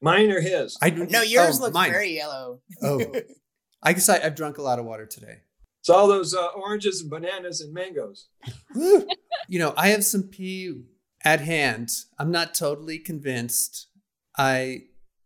Mine 0.00 0.30
or 0.30 0.40
his? 0.40 0.76
I 0.82 0.90
No, 0.90 1.22
yours 1.22 1.58
oh, 1.58 1.64
looks 1.64 1.74
mine. 1.74 1.90
very 1.90 2.14
yellow. 2.14 2.60
Oh, 2.82 3.00
I 3.82 3.92
guess 3.92 4.08
I, 4.08 4.18
I've 4.18 4.34
drunk 4.34 4.58
a 4.58 4.62
lot 4.62 4.78
of 4.78 4.84
water 4.84 5.06
today. 5.06 5.38
It's 5.80 5.88
all 5.88 6.08
those 6.08 6.34
uh, 6.34 6.46
oranges 6.48 7.00
and 7.00 7.10
bananas 7.10 7.60
and 7.60 7.72
mangoes. 7.72 8.26
You 9.48 9.60
know, 9.60 9.74
I 9.76 9.90
have 9.90 10.04
some 10.04 10.24
pee 10.24 10.82
at 11.24 11.40
hand. 11.40 11.90
I'm 12.18 12.30
not 12.30 12.54
totally 12.54 12.98
convinced. 12.98 13.88
I 14.36 14.82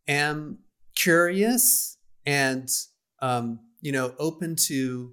am 0.07 0.59
curious 0.95 1.99
and, 2.27 2.69
um, 3.21 3.61
you 3.81 3.93
know, 3.93 4.15
open 4.19 4.57
to 4.67 5.13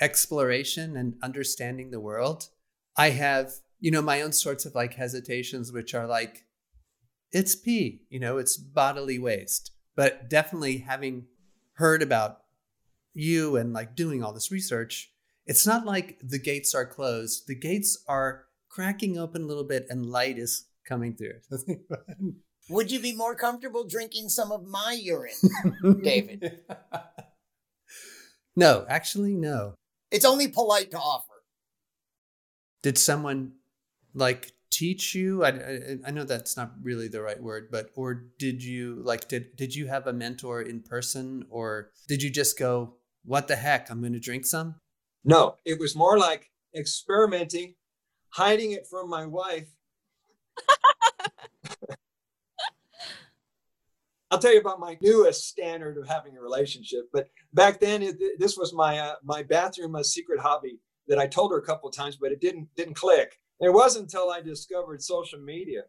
exploration 0.00 0.96
and 0.96 1.14
understanding 1.22 1.90
the 1.90 2.00
world. 2.00 2.48
I 2.96 3.10
have, 3.10 3.52
you 3.80 3.90
know, 3.90 4.02
my 4.02 4.22
own 4.22 4.32
sorts 4.32 4.64
of 4.66 4.74
like 4.74 4.94
hesitations, 4.94 5.72
which 5.72 5.94
are 5.94 6.06
like, 6.06 6.44
it's 7.30 7.56
pee, 7.56 8.02
you 8.10 8.20
know, 8.20 8.38
it's 8.38 8.56
bodily 8.56 9.18
waste. 9.18 9.70
But 9.96 10.28
definitely 10.28 10.78
having 10.78 11.26
heard 11.74 12.02
about 12.02 12.38
you 13.14 13.56
and 13.56 13.72
like 13.72 13.94
doing 13.94 14.22
all 14.22 14.32
this 14.32 14.50
research, 14.50 15.10
it's 15.46 15.66
not 15.66 15.84
like 15.84 16.18
the 16.22 16.38
gates 16.38 16.74
are 16.74 16.86
closed. 16.86 17.46
The 17.46 17.54
gates 17.54 18.02
are 18.08 18.44
cracking 18.72 19.18
open 19.18 19.42
a 19.42 19.46
little 19.46 19.64
bit 19.64 19.86
and 19.90 20.06
light 20.06 20.38
is 20.38 20.66
coming 20.88 21.14
through. 21.14 21.34
Would 22.70 22.90
you 22.90 23.00
be 23.00 23.14
more 23.14 23.34
comfortable 23.34 23.84
drinking 23.84 24.30
some 24.30 24.50
of 24.50 24.66
my 24.66 24.98
urine? 25.00 25.34
David. 26.02 26.60
no, 28.56 28.86
actually, 28.88 29.34
no. 29.34 29.74
It's 30.10 30.24
only 30.24 30.48
polite 30.48 30.90
to 30.92 30.98
offer. 30.98 31.26
Did 32.82 32.98
someone 32.98 33.52
like 34.14 34.52
teach 34.70 35.14
you? 35.14 35.44
I, 35.44 35.48
I, 35.48 35.96
I 36.06 36.10
know 36.10 36.24
that's 36.24 36.56
not 36.56 36.72
really 36.82 37.08
the 37.08 37.22
right 37.22 37.40
word, 37.40 37.68
but 37.70 37.90
or 37.94 38.26
did 38.38 38.62
you 38.62 39.00
like 39.04 39.28
did 39.28 39.56
did 39.56 39.74
you 39.74 39.86
have 39.86 40.06
a 40.06 40.12
mentor 40.12 40.62
in 40.62 40.80
person, 40.80 41.44
or 41.48 41.90
did 42.08 42.22
you 42.22 42.30
just 42.30 42.58
go, 42.58 42.96
"What 43.24 43.48
the 43.48 43.56
heck? 43.56 43.90
I'm 43.90 44.00
going 44.00 44.12
to 44.14 44.20
drink 44.20 44.46
some"? 44.46 44.76
No, 45.24 45.56
it 45.64 45.78
was 45.78 45.94
more 45.94 46.18
like 46.18 46.50
experimenting, 46.74 47.74
hiding 48.32 48.72
it 48.72 48.86
from 48.86 49.08
my 49.08 49.24
wife. 49.26 49.68
I'll 54.30 54.38
tell 54.38 54.54
you 54.54 54.60
about 54.60 54.80
my 54.80 54.96
newest 55.00 55.46
standard 55.48 55.98
of 55.98 56.08
having 56.08 56.36
a 56.36 56.40
relationship. 56.40 57.10
But 57.12 57.28
back 57.52 57.78
then, 57.80 58.02
it, 58.02 58.16
this 58.38 58.56
was 58.56 58.72
my 58.72 58.98
uh, 58.98 59.16
my 59.22 59.42
bathroom 59.42 59.94
a 59.94 60.02
secret 60.02 60.40
hobby 60.40 60.80
that 61.06 61.18
I 61.18 61.26
told 61.26 61.52
her 61.52 61.58
a 61.58 61.66
couple 61.66 61.88
of 61.88 61.94
times, 61.94 62.16
but 62.16 62.32
it 62.32 62.40
didn't 62.40 62.68
didn't 62.74 62.94
click. 62.94 63.38
And 63.60 63.68
it 63.68 63.74
wasn't 63.74 64.04
until 64.04 64.30
I 64.30 64.40
discovered 64.40 65.02
social 65.02 65.38
media 65.38 65.82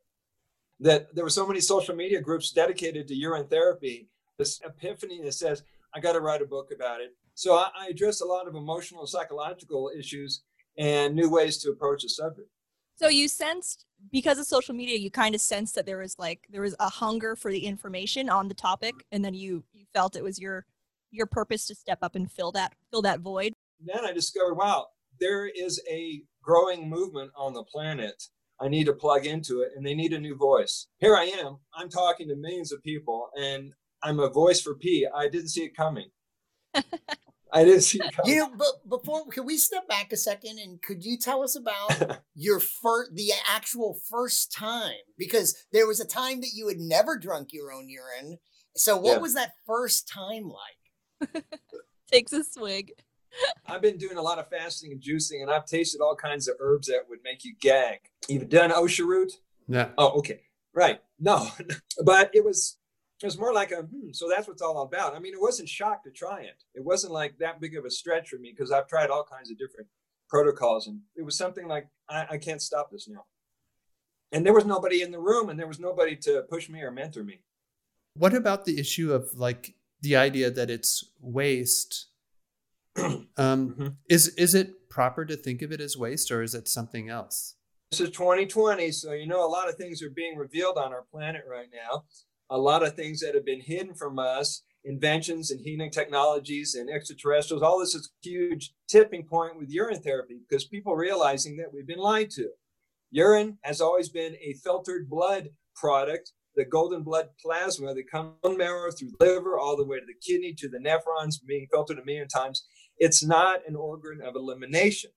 that 0.82 1.16
there 1.16 1.24
were 1.24 1.30
so 1.30 1.48
many 1.48 1.62
social 1.62 1.96
media 1.96 2.20
groups 2.20 2.52
dedicated 2.52 3.08
to 3.08 3.16
urine 3.16 3.48
therapy. 3.48 4.10
This 4.38 4.60
epiphany 4.66 5.22
that 5.24 5.34
says 5.34 5.64
I 5.96 6.02
got 6.02 6.14
to 6.14 6.20
write 6.20 6.42
a 6.42 6.46
book 6.46 6.72
about 6.76 7.00
it. 7.00 7.16
So 7.36 7.56
I, 7.56 7.70
I 7.80 7.88
address 7.88 8.22
a 8.22 8.26
lot 8.26 8.48
of 8.48 8.56
emotional 8.56 9.08
psychological 9.08 9.90
issues 9.98 10.44
and 10.78 11.16
new 11.16 11.30
ways 11.30 11.58
to 11.60 11.72
approach 11.72 12.04
the 12.04 12.10
subject. 12.10 12.50
So 12.96 13.08
you 13.08 13.28
sensed 13.28 13.86
because 14.12 14.38
of 14.38 14.46
social 14.46 14.76
media, 14.76 14.98
you 14.98 15.10
kind 15.10 15.34
of 15.36 15.42
sensed 15.42 15.76
that 15.76 15.86
there 15.86 15.98
was 15.98 16.18
like 16.20 16.48
there 16.50 16.62
was 16.62 16.76
a 16.80 16.90
hunger 16.90 17.36
for 17.36 17.52
the 17.52 17.66
information 17.66 18.30
on 18.30 18.48
the 18.48 18.54
topic, 18.54 18.94
and 19.12 19.24
then 19.24 19.34
you 19.34 19.64
you 19.74 19.86
felt 19.94 20.16
it 20.16 20.24
was 20.24 20.40
your 20.40 20.66
your 21.12 21.26
purpose 21.26 21.66
to 21.68 21.76
step 21.76 22.00
up 22.02 22.16
and 22.16 22.32
fill 22.32 22.52
that 22.54 22.74
fill 22.92 23.02
that 23.04 23.20
void. 23.20 23.54
Then 23.80 24.06
I 24.06 24.12
discovered, 24.12 24.56
wow, 24.56 24.88
there 25.20 25.48
is 25.48 25.82
a 25.90 26.22
growing 26.42 26.90
movement 26.90 27.32
on 27.36 27.54
the 27.54 27.64
planet. 27.64 28.22
I 28.62 28.68
need 28.68 28.86
to 28.86 28.94
plug 28.94 29.26
into 29.26 29.62
it, 29.62 29.72
and 29.76 29.86
they 29.86 29.94
need 29.94 30.14
a 30.14 30.20
new 30.20 30.36
voice. 30.36 30.88
Here 31.00 31.16
I 31.16 31.26
am. 31.26 31.58
I'm 31.76 31.90
talking 31.90 32.28
to 32.30 32.36
millions 32.36 32.72
of 32.72 32.82
people, 32.84 33.30
and 33.38 33.74
I'm 34.04 34.20
a 34.20 34.30
voice 34.30 34.62
for 34.62 34.76
pee. 34.76 35.08
I 35.14 35.28
didn't 35.28 35.50
see 35.50 35.64
it 35.64 35.76
coming. 35.76 36.10
I 37.56 37.64
didn't 37.64 37.82
see 37.82 38.00
it. 38.00 38.16
You 38.26 38.38
know, 38.38 38.52
but 38.58 38.90
before 38.90 39.28
can 39.28 39.46
we 39.46 39.58
step 39.58 39.88
back 39.88 40.12
a 40.12 40.18
second 40.18 40.58
and 40.60 40.82
could 40.82 41.06
you 41.06 41.18
tell 41.18 41.44
us 41.44 41.56
about 41.56 42.22
your 42.36 42.60
first 42.60 43.14
the 43.16 43.30
actual 43.48 44.00
first 44.10 44.52
time? 44.52 44.96
Because 45.18 45.56
there 45.72 45.86
was 45.88 46.00
a 46.00 46.06
time 46.06 46.42
that 46.42 46.52
you 46.54 46.68
had 46.68 46.80
never 46.80 47.18
drunk 47.18 47.50
your 47.54 47.72
own 47.72 47.88
urine. 47.90 48.40
So 48.76 48.98
what 48.98 49.14
Yeah. 49.14 49.18
was 49.20 49.36
that 49.36 49.54
first 49.68 50.08
time 50.08 50.50
like? 50.50 51.44
Takes 52.12 52.34
a 52.34 52.44
swig. 52.44 52.92
I've 53.68 53.82
been 53.82 53.98
doing 53.98 54.18
a 54.18 54.22
lot 54.22 54.40
of 54.40 54.48
fasting 54.50 54.92
and 54.92 55.02
juicing, 55.02 55.42
and 55.42 55.52
I've 55.52 55.66
tasted 55.66 56.02
all 56.02 56.16
kinds 56.16 56.48
of 56.48 56.56
herbs 56.60 56.88
that 56.88 57.04
would 57.10 57.20
make 57.24 57.44
you 57.44 57.54
gag. 57.60 58.00
You've 58.28 58.50
done 58.50 58.72
osha 58.72 59.06
root? 59.06 59.32
Yeah. 59.68 59.90
Oh, 59.98 60.10
okay. 60.20 60.42
Right. 60.74 61.00
No, 61.20 61.48
but 62.04 62.32
it 62.34 62.44
was 62.44 62.78
it 63.24 63.28
was 63.28 63.40
more 63.40 63.54
like 63.54 63.72
a 63.72 63.84
hmm, 63.84 64.12
so 64.12 64.28
that's 64.28 64.50
what's 64.50 64.62
all 64.62 64.82
about. 64.82 65.16
I 65.16 65.20
mean, 65.20 65.34
it 65.34 65.40
wasn't 65.40 65.70
shock 65.70 66.04
to 66.04 66.12
try 66.12 66.42
it. 66.42 66.62
It 66.76 66.84
wasn't 66.84 67.14
like 67.14 67.38
that 67.40 67.62
big 67.62 67.78
of 67.78 67.86
a 67.86 67.90
stretch 67.90 68.28
for 68.28 68.38
me 68.38 68.54
because 68.56 68.70
I've 68.70 68.88
tried 68.88 69.10
all 69.10 69.24
kinds 69.24 69.50
of 69.50 69.58
different 69.58 69.88
protocols, 70.28 70.88
and 70.88 71.00
it 71.16 71.24
was 71.24 71.38
something 71.38 71.66
like 71.66 71.88
I, 72.10 72.28
I 72.32 72.38
can't 72.38 72.62
stop 72.62 72.92
this 72.92 73.08
now. 73.08 73.24
And 74.34 74.46
there 74.46 74.54
was 74.54 74.66
nobody 74.66 75.02
in 75.02 75.12
the 75.12 75.22
room, 75.22 75.50
and 75.50 75.58
there 75.58 75.68
was 75.68 75.80
nobody 75.80 76.18
to 76.18 76.44
push 76.50 76.68
me 76.68 76.82
or 76.82 76.92
mentor 76.92 77.24
me. 77.24 77.44
What 78.16 78.34
about 78.34 78.66
the 78.66 78.78
issue 78.78 79.14
of 79.14 79.30
like 79.36 79.74
the 80.02 80.18
idea 80.18 80.52
that 80.52 80.70
it's 80.70 81.06
waste? 81.22 82.08
um, 82.98 83.26
Mhm. 83.38 83.96
Is 84.10 84.28
is 84.36 84.54
it 84.54 84.90
proper 84.90 85.24
to 85.24 85.38
think 85.38 85.62
of 85.62 85.72
it 85.72 85.80
as 85.80 85.96
waste, 85.96 86.30
or 86.30 86.44
is 86.44 86.54
it 86.54 86.68
something 86.68 87.08
else? 87.08 87.56
This 87.92 88.02
is 88.02 88.10
2020, 88.10 88.92
so 88.92 89.14
you 89.14 89.28
know 89.28 89.46
a 89.46 89.48
lot 89.48 89.70
of 89.70 89.76
things 89.76 90.04
are 90.04 90.10
being 90.10 90.36
revealed 90.36 90.78
on 90.78 90.92
our 90.92 91.04
planet 91.04 91.44
right 91.50 91.70
now. 91.72 92.04
A 92.54 92.58
lot 92.58 92.84
of 92.84 92.96
things 92.96 93.20
that 93.22 93.34
have 93.34 93.46
been 93.46 93.62
hidden 93.62 93.96
from 93.96 94.20
us, 94.20 94.62
inventions 94.86 95.50
and 95.50 95.60
healing 95.60 95.90
technologies 95.90 96.76
and 96.76 96.88
extraterrestrials. 96.88 97.64
All 97.64 97.80
this 97.80 97.96
is 97.96 98.12
a 98.12 98.30
huge 98.30 98.76
tipping 98.88 99.26
point 99.26 99.58
with 99.58 99.72
urine 99.72 100.04
therapy 100.04 100.40
because 100.48 100.64
people 100.64 100.96
realizing 100.96 101.58
that 101.58 101.74
we've 101.74 101.88
been 101.88 101.98
lied 101.98 102.30
to. 102.32 102.50
Urine 103.10 103.58
has 103.64 103.82
always 103.82 104.10
been 104.10 104.36
a 104.36 104.54
filtered 104.64 105.10
blood 105.10 105.50
product, 105.76 106.32
the 106.56 106.64
golden 106.64 107.02
blood 107.02 107.30
plasma 107.44 107.96
that 107.96 108.12
comes 108.12 108.34
from 108.44 108.56
marrow 108.56 108.92
through 108.92 109.14
liver 109.20 109.58
all 109.58 109.76
the 109.76 109.88
way 109.88 110.00
to 110.00 110.06
the 110.06 110.14
kidney 110.24 110.54
to 110.54 110.70
the 110.70 110.78
nephrons 110.78 111.38
being 111.48 111.66
filtered 111.72 111.98
a 111.98 112.06
million 112.06 112.28
times. 112.28 112.68
It's 113.00 113.24
not 113.24 113.62
an 113.68 113.76
organ 113.76 114.22
of 114.24 114.36
elimination. 114.36 115.10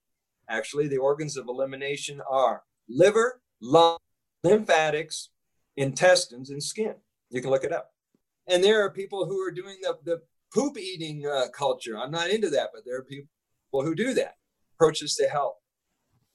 Actually, 0.48 0.88
the 0.88 0.96
organs 0.96 1.36
of 1.36 1.48
elimination 1.48 2.22
are 2.30 2.62
liver, 2.88 3.42
lung, 3.60 3.98
lymphatics, 4.42 5.28
intestines, 5.76 6.48
and 6.48 6.62
skin. 6.62 6.94
You 7.30 7.40
can 7.40 7.50
look 7.50 7.64
it 7.64 7.72
up. 7.72 7.90
And 8.46 8.62
there 8.62 8.84
are 8.84 8.90
people 8.90 9.26
who 9.26 9.40
are 9.40 9.50
doing 9.50 9.76
the, 9.82 9.98
the 10.04 10.22
poop 10.54 10.78
eating 10.78 11.26
uh, 11.26 11.46
culture. 11.56 11.98
I'm 11.98 12.10
not 12.10 12.30
into 12.30 12.48
that, 12.50 12.70
but 12.72 12.82
there 12.84 12.96
are 12.96 13.02
people 13.02 13.28
who 13.72 13.94
do 13.94 14.14
that. 14.14 14.36
Approaches 14.74 15.14
to 15.16 15.28
health. 15.28 15.56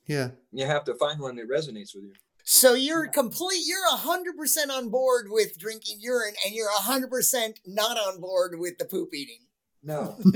Yeah. 0.07 0.29
You 0.51 0.65
have 0.65 0.83
to 0.85 0.95
find 0.95 1.19
one 1.19 1.35
that 1.37 1.49
resonates 1.49 1.95
with 1.95 2.03
you. 2.03 2.13
So 2.43 2.73
you're 2.73 3.07
complete 3.07 3.61
you're 3.65 3.87
hundred 3.89 4.35
percent 4.35 4.71
on 4.71 4.89
board 4.89 5.27
with 5.29 5.59
drinking 5.59 5.97
urine 6.01 6.33
and 6.43 6.55
you're 6.55 6.71
hundred 6.71 7.11
percent 7.11 7.59
not 7.65 7.97
on 7.97 8.19
board 8.19 8.59
with 8.59 8.77
the 8.79 8.85
poop 8.85 9.13
eating. 9.13 9.45
No. 9.83 10.17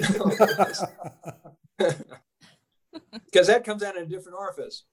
Because 3.26 3.48
that 3.48 3.64
comes 3.64 3.84
out 3.84 3.98
in 3.98 4.04
a 4.04 4.06
different 4.06 4.38
orifice. 4.38 4.86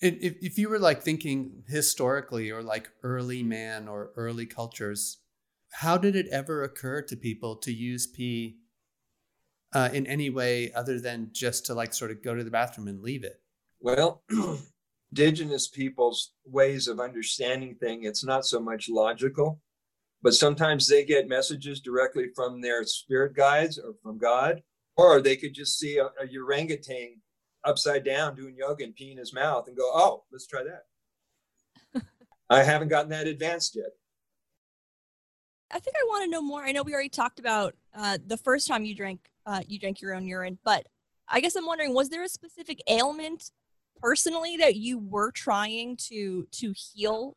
If, 0.00 0.36
if 0.42 0.58
you 0.58 0.68
were 0.68 0.78
like 0.78 1.02
thinking 1.02 1.62
historically 1.68 2.50
or 2.50 2.62
like 2.62 2.90
early 3.02 3.42
man 3.42 3.88
or 3.88 4.10
early 4.16 4.46
cultures, 4.46 5.18
how 5.72 5.96
did 5.96 6.16
it 6.16 6.26
ever 6.28 6.62
occur 6.62 7.02
to 7.02 7.16
people 7.16 7.56
to 7.56 7.72
use 7.72 8.06
pee 8.06 8.58
uh, 9.72 9.90
in 9.92 10.06
any 10.06 10.30
way 10.30 10.72
other 10.72 11.00
than 11.00 11.30
just 11.32 11.66
to 11.66 11.74
like 11.74 11.94
sort 11.94 12.10
of 12.10 12.22
go 12.22 12.34
to 12.34 12.44
the 12.44 12.50
bathroom 12.50 12.88
and 12.88 13.02
leave 13.02 13.24
it? 13.24 13.40
Well, 13.80 14.22
indigenous 15.12 15.68
people's 15.68 16.32
ways 16.44 16.88
of 16.88 17.00
understanding 17.00 17.74
thing, 17.76 18.04
it's 18.04 18.24
not 18.24 18.44
so 18.44 18.60
much 18.60 18.88
logical, 18.88 19.60
but 20.22 20.34
sometimes 20.34 20.88
they 20.88 21.04
get 21.04 21.28
messages 21.28 21.80
directly 21.80 22.28
from 22.34 22.60
their 22.60 22.84
spirit 22.84 23.34
guides 23.34 23.78
or 23.78 23.94
from 24.02 24.18
God, 24.18 24.62
or 24.96 25.20
they 25.20 25.36
could 25.36 25.54
just 25.54 25.78
see 25.78 25.98
a, 25.98 26.06
a 26.06 26.38
orangutan 26.38 27.20
upside 27.66 28.04
down 28.04 28.34
doing 28.34 28.56
yoga 28.56 28.84
and 28.84 28.96
peeing 28.96 29.18
his 29.18 29.34
mouth 29.34 29.66
and 29.68 29.76
go, 29.76 29.90
"Oh, 29.92 30.24
let's 30.32 30.46
try 30.46 30.62
that." 30.64 32.02
I 32.50 32.62
haven't 32.62 32.88
gotten 32.88 33.10
that 33.10 33.26
advanced 33.26 33.76
yet. 33.76 33.90
I 35.70 35.80
think 35.80 35.96
I 35.96 36.04
want 36.06 36.24
to 36.24 36.30
know 36.30 36.40
more. 36.40 36.62
I 36.62 36.72
know 36.72 36.82
we 36.82 36.94
already 36.94 37.08
talked 37.08 37.40
about 37.40 37.74
uh, 37.94 38.18
the 38.24 38.36
first 38.36 38.68
time 38.68 38.84
you 38.84 38.94
drank 38.94 39.20
uh, 39.44 39.62
you 39.66 39.78
drank 39.78 40.00
your 40.00 40.14
own 40.14 40.26
urine, 40.26 40.58
but 40.64 40.86
I 41.28 41.40
guess 41.40 41.56
I'm 41.56 41.66
wondering 41.66 41.92
was 41.92 42.08
there 42.08 42.22
a 42.22 42.28
specific 42.28 42.82
ailment 42.88 43.50
personally 44.00 44.56
that 44.58 44.76
you 44.76 44.98
were 44.98 45.32
trying 45.32 45.96
to 46.08 46.46
to 46.52 46.72
heal? 46.76 47.36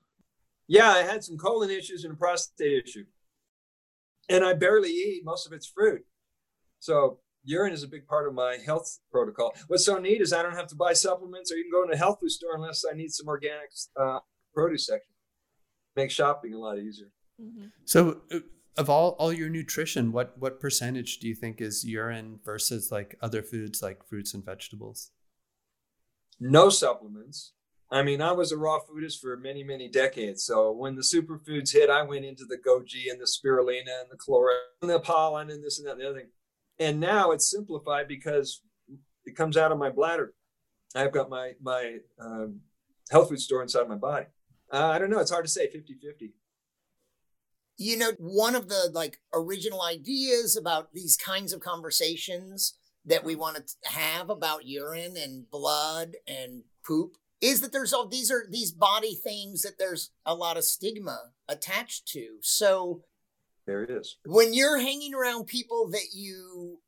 Yeah, 0.68 0.90
I 0.90 1.00
had 1.00 1.24
some 1.24 1.38
colon 1.38 1.72
issues 1.72 2.04
and 2.04 2.14
a 2.14 2.18
prostate 2.18 2.84
issue, 2.84 3.06
and 4.30 4.46
I 4.46 4.54
barely 4.54 4.92
eat. 4.92 5.26
Most 5.26 5.48
of 5.48 5.54
it's 5.54 5.66
fruit, 5.66 6.06
so 6.80 7.20
urine 7.50 7.74
is 7.74 7.84
a 7.84 7.88
big 7.88 8.06
part 8.08 8.28
of 8.28 8.34
my 8.34 8.58
health 8.64 9.00
protocol. 9.12 9.54
What's 9.68 9.86
so 9.86 9.98
neat 9.98 10.22
is 10.22 10.32
I 10.32 10.44
don't 10.44 10.56
have 10.56 10.68
to 10.68 10.76
buy 10.76 10.94
supplements 10.94 11.52
or 11.52 11.56
even 11.56 11.72
go 11.72 11.86
to 11.86 11.94
a 11.94 11.98
health 11.98 12.20
food 12.22 12.32
store 12.32 12.56
unless 12.56 12.84
I 12.90 12.96
need 12.96 13.12
some 13.12 13.28
organic 13.28 13.72
uh, 14.00 14.20
produce 14.54 14.86
section. 14.86 15.14
Makes 15.96 16.14
shopping 16.14 16.54
a 16.54 16.60
lot 16.60 16.78
easier. 16.78 17.08
So, 17.86 18.22
uh, 18.32 18.40
of 18.78 18.90
all 18.90 19.12
all 19.20 19.34
your 19.34 19.50
nutrition, 19.50 20.12
what 20.12 20.38
what 20.38 20.60
percentage 20.60 21.20
do 21.20 21.28
you 21.28 21.36
think 21.36 21.60
is 21.60 21.84
urine 21.84 22.40
versus 22.46 22.92
like 22.92 23.18
other 23.22 23.42
foods 23.42 23.82
like 23.82 24.08
fruits 24.08 24.34
and 24.34 24.46
vegetables? 24.46 25.12
No 26.40 26.70
supplements. 26.70 27.54
I 27.92 28.04
mean, 28.04 28.22
I 28.22 28.34
was 28.34 28.52
a 28.52 28.58
raw 28.58 28.78
foodist 28.80 29.20
for 29.20 29.36
many, 29.36 29.64
many 29.64 29.90
decades. 29.90 30.46
So 30.46 30.72
when 30.72 30.96
the 30.96 31.02
superfoods 31.02 31.74
hit, 31.74 31.90
I 31.90 32.04
went 32.04 32.24
into 32.24 32.46
the 32.46 32.58
goji 32.58 33.12
and 33.12 33.20
the 33.20 33.26
spirulina 33.26 34.02
and 34.02 34.12
the 34.12 34.18
chlorella 34.18 34.60
and 34.84 34.92
the 34.92 35.00
pollen 35.00 35.50
and 35.50 35.64
this 35.64 35.80
and 35.80 35.88
that 35.88 35.94
and 35.94 36.02
the 36.02 36.10
other 36.10 36.20
thing. 36.20 36.30
And 36.80 37.00
now 37.00 37.32
it's 37.32 37.50
simplified 37.50 38.08
because 38.08 38.62
it 39.26 39.36
comes 39.36 39.58
out 39.58 39.72
of 39.72 39.78
my 39.78 39.90
bladder. 39.90 40.34
I've 40.96 41.12
got 41.12 41.30
my 41.30 41.54
my 41.62 41.98
um, 42.20 42.62
health 43.12 43.30
food 43.30 43.42
store 43.42 43.62
inside 43.62 43.88
my 43.88 43.96
body. 43.96 44.26
Uh, 44.72 44.88
I 44.88 45.00
don't 45.00 45.10
know. 45.10 45.20
It's 45.20 45.32
hard 45.32 45.46
to 45.46 45.52
say 45.52 45.70
50 45.70 45.96
50. 46.02 46.34
You 47.78 47.98
know, 47.98 48.12
one 48.18 48.56
of 48.56 48.70
the 48.70 48.90
like 48.94 49.20
original 49.34 49.82
ideas 49.82 50.58
about 50.58 50.94
these 50.94 51.16
kinds 51.16 51.54
of 51.54 51.62
conversations 51.62 52.78
that 53.06 53.24
we 53.24 53.36
want 53.36 53.58
to 53.58 53.90
have 53.90 54.30
about 54.30 54.66
urine 54.66 55.16
and 55.18 55.50
blood 55.50 56.16
and 56.28 56.64
poop 56.86 57.16
is 57.42 57.62
that 57.62 57.72
there's 57.72 57.94
all 57.94 58.08
these 58.08 58.30
are 58.30 58.46
these 58.50 58.72
body 58.72 59.16
things 59.16 59.62
that 59.62 59.78
there's 59.78 60.12
a 60.26 60.36
lot 60.36 60.58
of 60.58 60.64
stigma 60.64 61.32
attached 61.48 62.08
to. 62.10 62.38
So 62.42 63.04
there 63.66 63.84
it 63.84 63.90
is. 63.90 64.18
When 64.26 64.54
you're 64.54 64.80
hanging 64.80 65.14
around 65.14 65.46
people 65.46 65.90
that 65.92 66.08
you 66.14 66.80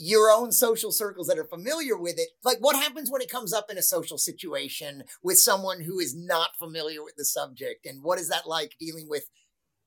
your 0.00 0.30
own 0.30 0.52
social 0.52 0.92
circles 0.92 1.26
that 1.26 1.38
are 1.38 1.44
familiar 1.44 1.98
with 1.98 2.18
it, 2.18 2.28
like 2.44 2.58
what 2.60 2.76
happens 2.76 3.10
when 3.10 3.20
it 3.20 3.28
comes 3.28 3.52
up 3.52 3.68
in 3.68 3.76
a 3.76 3.82
social 3.82 4.16
situation 4.16 5.02
with 5.24 5.36
someone 5.36 5.80
who 5.80 5.98
is 5.98 6.14
not 6.14 6.56
familiar 6.56 7.02
with 7.02 7.16
the 7.16 7.24
subject 7.24 7.84
and 7.84 8.04
what 8.04 8.20
is 8.20 8.28
that 8.28 8.46
like 8.46 8.76
dealing 8.78 9.08
with 9.08 9.28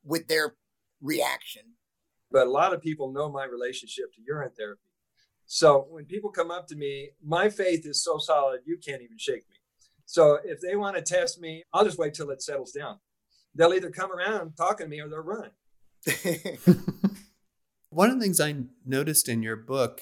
with 0.03 0.27
their 0.27 0.55
reaction? 1.01 1.61
But 2.29 2.47
a 2.47 2.51
lot 2.51 2.73
of 2.73 2.81
people 2.81 3.11
know 3.11 3.31
my 3.31 3.45
relationship 3.45 4.13
to 4.13 4.21
urine 4.21 4.51
therapy. 4.57 4.81
So 5.45 5.87
when 5.89 6.05
people 6.05 6.29
come 6.29 6.51
up 6.51 6.67
to 6.67 6.75
me, 6.75 7.11
my 7.23 7.49
faith 7.49 7.85
is 7.85 8.03
so 8.03 8.17
solid 8.17 8.61
you 8.65 8.77
can't 8.77 9.01
even 9.01 9.17
shake 9.17 9.49
me. 9.49 9.57
So 10.05 10.39
if 10.43 10.59
they 10.59 10.75
want 10.75 10.97
to 10.97 11.01
test 11.01 11.39
me, 11.39 11.63
I'll 11.73 11.85
just 11.85 11.97
wait 11.97 12.13
till 12.13 12.31
it 12.31 12.41
settles 12.41 12.73
down. 12.73 12.99
They'll 13.55 13.73
either 13.73 13.89
come 13.89 14.11
around 14.11 14.53
talking 14.57 14.85
to 14.85 14.89
me 14.89 14.99
or 14.99 15.07
they'll 15.07 15.19
run. 15.19 15.51
One 17.89 18.09
of 18.09 18.15
the 18.15 18.21
things 18.21 18.39
I 18.39 18.55
noticed 18.85 19.27
in 19.29 19.43
your 19.43 19.55
book 19.55 20.01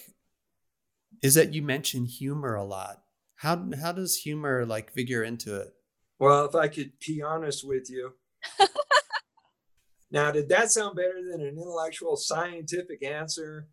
is 1.22 1.36
that 1.36 1.54
you 1.54 1.62
mention 1.62 2.06
humor 2.06 2.56
a 2.56 2.64
lot. 2.64 3.02
How 3.36 3.70
how 3.82 3.92
does 3.92 4.18
humor 4.18 4.66
like 4.66 4.92
figure 4.92 5.24
into 5.24 5.60
it? 5.60 5.74
Well, 6.20 6.46
if 6.46 6.56
I 6.56 6.68
could 6.68 6.94
be 7.06 7.22
honest 7.22 7.66
with 7.66 7.90
you. 7.90 8.14
now, 10.12 10.32
did 10.32 10.50
that 10.50 10.72
sound 10.72 10.96
better 10.98 11.22
than 11.30 11.42
an 11.42 11.48
intellectual 11.48 12.18
scientific 12.18 13.04
answer? 13.04 13.70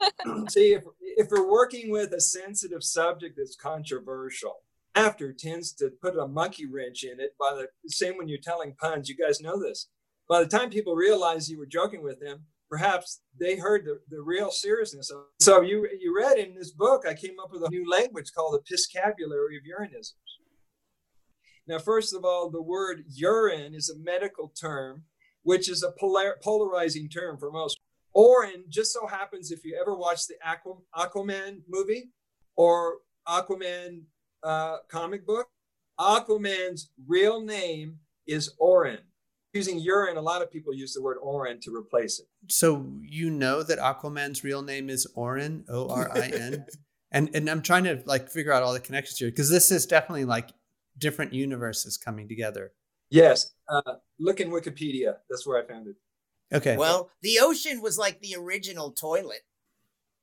See, 0.48 0.72
if, 0.72 0.84
if 1.02 1.28
we're 1.30 1.50
working 1.50 1.90
with 1.90 2.12
a 2.12 2.20
sensitive 2.20 2.82
subject 2.82 3.36
that's 3.36 3.56
controversial, 3.56 4.62
after 4.94 5.32
tends 5.32 5.72
to 5.72 5.90
put 6.02 6.16
a 6.16 6.26
monkey 6.26 6.66
wrench 6.66 7.04
in 7.04 7.20
it 7.20 7.34
by 7.38 7.54
the 7.54 7.68
same 7.88 8.16
when 8.16 8.28
you're 8.28 8.38
telling 8.38 8.74
puns. 8.74 9.08
You 9.08 9.16
guys 9.16 9.40
know 9.40 9.60
this. 9.60 9.88
By 10.30 10.38
the 10.38 10.48
time 10.48 10.70
people 10.70 10.94
realized 10.94 11.50
you 11.50 11.58
were 11.58 11.66
joking 11.66 12.04
with 12.04 12.20
them, 12.20 12.44
perhaps 12.70 13.20
they 13.38 13.56
heard 13.56 13.84
the, 13.84 13.98
the 14.08 14.22
real 14.22 14.52
seriousness 14.52 15.10
of 15.10 15.18
it. 15.18 15.42
So 15.42 15.60
you 15.60 15.88
you 16.00 16.16
read 16.16 16.38
in 16.38 16.54
this 16.54 16.70
book, 16.70 17.02
I 17.04 17.14
came 17.14 17.40
up 17.42 17.50
with 17.52 17.64
a 17.64 17.68
new 17.68 17.90
language 17.90 18.30
called 18.32 18.54
the 18.54 18.60
piscabulary 18.60 19.56
of 19.56 19.64
urinisms. 19.64 20.14
Now, 21.66 21.80
first 21.80 22.14
of 22.14 22.24
all, 22.24 22.48
the 22.48 22.62
word 22.62 23.02
urine 23.08 23.74
is 23.74 23.90
a 23.90 23.98
medical 23.98 24.52
term, 24.58 25.02
which 25.42 25.68
is 25.68 25.82
a 25.82 25.92
polar, 25.98 26.36
polarizing 26.44 27.08
term 27.08 27.36
for 27.36 27.50
most. 27.50 27.80
Orin 28.12 28.64
just 28.68 28.92
so 28.92 29.08
happens 29.08 29.50
if 29.50 29.64
you 29.64 29.76
ever 29.80 29.96
watch 29.96 30.26
the 30.28 30.36
Aqu- 30.46 30.82
Aquaman 30.96 31.62
movie 31.68 32.10
or 32.54 32.98
Aquaman 33.26 34.02
uh, 34.44 34.76
comic 34.88 35.26
book, 35.26 35.48
Aquaman's 35.98 36.90
real 37.06 37.40
name 37.40 37.98
is 38.28 38.54
Orin. 38.58 39.09
Using 39.52 39.78
urine, 39.80 40.16
a 40.16 40.20
lot 40.22 40.42
of 40.42 40.50
people 40.50 40.72
use 40.72 40.94
the 40.94 41.02
word 41.02 41.16
Orin 41.20 41.58
to 41.62 41.74
replace 41.74 42.20
it. 42.20 42.26
So 42.48 42.86
you 43.02 43.30
know 43.30 43.62
that 43.64 43.78
Aquaman's 43.78 44.44
real 44.44 44.62
name 44.62 44.88
is 44.88 45.06
Orin, 45.14 45.64
O 45.68 45.88
R 45.88 46.10
I 46.14 46.28
N, 46.28 46.66
and 47.10 47.30
and 47.34 47.48
I'm 47.50 47.62
trying 47.62 47.84
to 47.84 48.02
like 48.06 48.28
figure 48.28 48.52
out 48.52 48.62
all 48.62 48.72
the 48.72 48.80
connections 48.80 49.18
here 49.18 49.28
because 49.28 49.50
this 49.50 49.72
is 49.72 49.86
definitely 49.86 50.24
like 50.24 50.50
different 50.98 51.32
universes 51.32 51.96
coming 51.96 52.28
together. 52.28 52.72
Yes, 53.10 53.52
uh, 53.68 53.94
look 54.20 54.38
in 54.40 54.50
Wikipedia. 54.50 55.16
That's 55.28 55.44
where 55.44 55.60
I 55.60 55.66
found 55.66 55.88
it. 55.88 55.96
Okay. 56.52 56.76
Well, 56.76 57.10
the 57.22 57.38
ocean 57.40 57.80
was 57.80 57.98
like 57.98 58.20
the 58.20 58.36
original 58.36 58.92
toilet. 58.92 59.42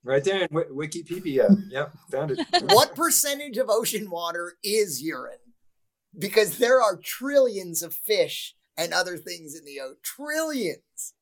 Right 0.04 0.24
there 0.24 0.44
in 0.44 0.48
w- 0.48 0.74
Wikipedia. 0.74 1.50
yep, 1.70 1.94
found 2.12 2.32
it. 2.32 2.40
what 2.72 2.96
percentage 2.96 3.58
of 3.58 3.70
ocean 3.70 4.10
water 4.10 4.54
is 4.64 5.02
urine? 5.02 5.38
Because 6.18 6.60
there 6.60 6.82
are 6.82 6.98
trillions 6.98 7.84
of 7.84 7.94
fish 7.94 8.56
and 8.78 8.94
other 8.94 9.18
things 9.18 9.56
in 9.56 9.66
the. 9.66 9.80
Trillions. 10.04 11.14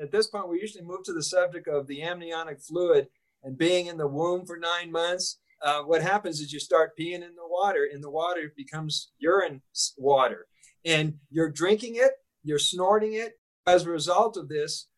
At 0.00 0.12
this 0.12 0.26
point, 0.26 0.48
we 0.48 0.60
usually 0.60 0.84
move 0.84 1.04
to 1.04 1.12
the 1.12 1.22
subject 1.22 1.68
of 1.68 1.86
the 1.86 2.02
amniotic 2.02 2.60
fluid 2.60 3.08
and 3.42 3.56
being 3.56 3.86
in 3.86 3.96
the 3.96 4.06
womb 4.06 4.44
for 4.44 4.58
nine 4.58 4.90
months. 4.90 5.38
Uh, 5.62 5.82
what 5.82 6.02
happens 6.02 6.40
is 6.40 6.52
you 6.52 6.60
start 6.60 6.96
peeing 6.98 7.22
in 7.22 7.34
the 7.34 7.48
water, 7.48 7.88
and 7.90 8.04
the 8.04 8.10
water 8.10 8.52
becomes 8.56 9.12
urine 9.18 9.62
water. 9.96 10.46
And 10.84 11.14
you're 11.30 11.50
drinking 11.50 11.96
it, 11.96 12.12
you're 12.44 12.58
snorting 12.58 13.14
it. 13.14 13.38
As 13.66 13.84
a 13.84 13.90
result 13.90 14.36
of 14.36 14.48
this, 14.48 14.88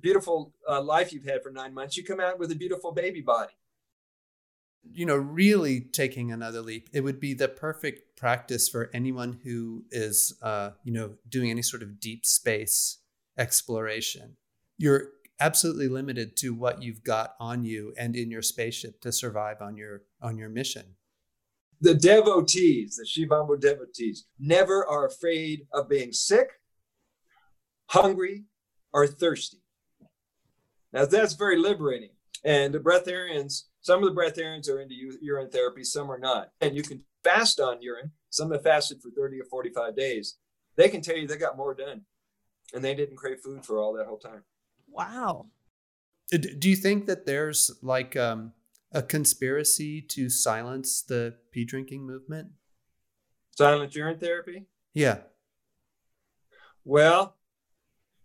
beautiful 0.00 0.52
uh, 0.68 0.80
life 0.80 1.12
you've 1.12 1.26
had 1.26 1.42
for 1.42 1.50
nine 1.50 1.74
months, 1.74 1.96
you 1.96 2.04
come 2.04 2.20
out 2.20 2.38
with 2.38 2.50
a 2.50 2.56
beautiful 2.56 2.92
baby 2.92 3.20
body. 3.20 3.52
You 4.84 5.06
know, 5.06 5.16
really 5.16 5.80
taking 5.80 6.32
another 6.32 6.60
leap, 6.60 6.88
it 6.92 7.02
would 7.02 7.20
be 7.20 7.34
the 7.34 7.48
perfect 7.48 8.16
practice 8.16 8.68
for 8.68 8.90
anyone 8.92 9.40
who 9.44 9.84
is, 9.90 10.36
uh, 10.42 10.70
you 10.82 10.92
know, 10.92 11.14
doing 11.28 11.50
any 11.50 11.62
sort 11.62 11.82
of 11.82 12.00
deep 12.00 12.24
space 12.24 12.98
exploration. 13.36 14.36
You're 14.76 15.10
absolutely 15.40 15.88
limited 15.88 16.36
to 16.36 16.54
what 16.54 16.82
you've 16.82 17.04
got 17.04 17.34
on 17.38 17.64
you 17.64 17.94
and 17.96 18.16
in 18.16 18.30
your 18.30 18.42
spaceship 18.42 19.00
to 19.02 19.12
survive 19.12 19.60
on 19.60 19.76
your 19.76 20.02
on 20.20 20.36
your 20.36 20.48
mission. 20.48 20.96
The 21.80 21.94
devotees, 21.94 22.96
the 22.96 23.06
Shivambu 23.06 23.60
devotees, 23.60 24.26
never 24.38 24.84
are 24.84 25.06
afraid 25.06 25.66
of 25.72 25.88
being 25.88 26.12
sick, 26.12 26.48
hungry, 27.86 28.46
or 28.92 29.06
thirsty. 29.06 29.58
Now 30.92 31.04
that's 31.04 31.34
very 31.34 31.56
liberating. 31.56 32.10
And 32.44 32.74
the 32.74 32.80
breatharians, 32.80 33.64
some 33.88 34.04
of 34.04 34.14
the 34.14 34.20
breatharians 34.20 34.68
are 34.68 34.82
into 34.82 34.94
urine 35.22 35.48
therapy, 35.48 35.82
some 35.82 36.10
are 36.12 36.18
not. 36.18 36.50
And 36.60 36.76
you 36.76 36.82
can 36.82 37.02
fast 37.24 37.58
on 37.58 37.80
urine. 37.80 38.12
Some 38.28 38.52
have 38.52 38.62
fasted 38.62 39.00
for 39.00 39.08
30 39.08 39.40
or 39.40 39.44
45 39.46 39.96
days. 39.96 40.36
They 40.76 40.90
can 40.90 41.00
tell 41.00 41.16
you 41.16 41.26
they 41.26 41.38
got 41.38 41.56
more 41.56 41.72
done. 41.72 42.02
And 42.74 42.84
they 42.84 42.94
didn't 42.94 43.16
crave 43.16 43.38
food 43.42 43.64
for 43.64 43.78
all 43.78 43.94
that 43.94 44.04
whole 44.04 44.18
time. 44.18 44.42
Wow. 44.90 45.46
Do 46.30 46.68
you 46.68 46.76
think 46.76 47.06
that 47.06 47.24
there's 47.24 47.70
like 47.80 48.14
um, 48.14 48.52
a 48.92 49.00
conspiracy 49.00 50.02
to 50.02 50.28
silence 50.28 51.00
the 51.00 51.36
pee 51.50 51.64
drinking 51.64 52.06
movement? 52.06 52.48
Silent 53.56 53.94
urine 53.94 54.18
therapy? 54.18 54.66
Yeah. 54.92 55.20
Well, 56.84 57.36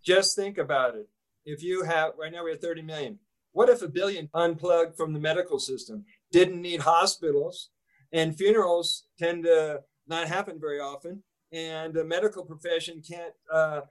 just 0.03 0.35
think 0.35 0.57
about 0.57 0.95
it 0.95 1.07
if 1.45 1.63
you 1.63 1.83
have 1.83 2.13
right 2.17 2.31
now 2.31 2.43
we 2.43 2.51
have 2.51 2.61
30 2.61 2.81
million 2.81 3.19
what 3.53 3.69
if 3.69 3.81
a 3.81 3.87
billion 3.87 4.29
unplugged 4.33 4.97
from 4.97 5.13
the 5.13 5.19
medical 5.19 5.59
system? 5.59 6.05
Didn't 6.31 6.61
need 6.61 6.81
hospitals 6.81 7.69
and 8.11 8.35
funerals 8.35 9.05
tend 9.17 9.45
to 9.45 9.81
not 10.07 10.27
happen 10.27 10.59
very 10.59 10.79
often 10.79 11.23
and 11.51 11.93
the 11.93 12.03
medical 12.03 12.43
profession 12.43 13.01
can't 13.07 13.33
uh, 13.51 13.81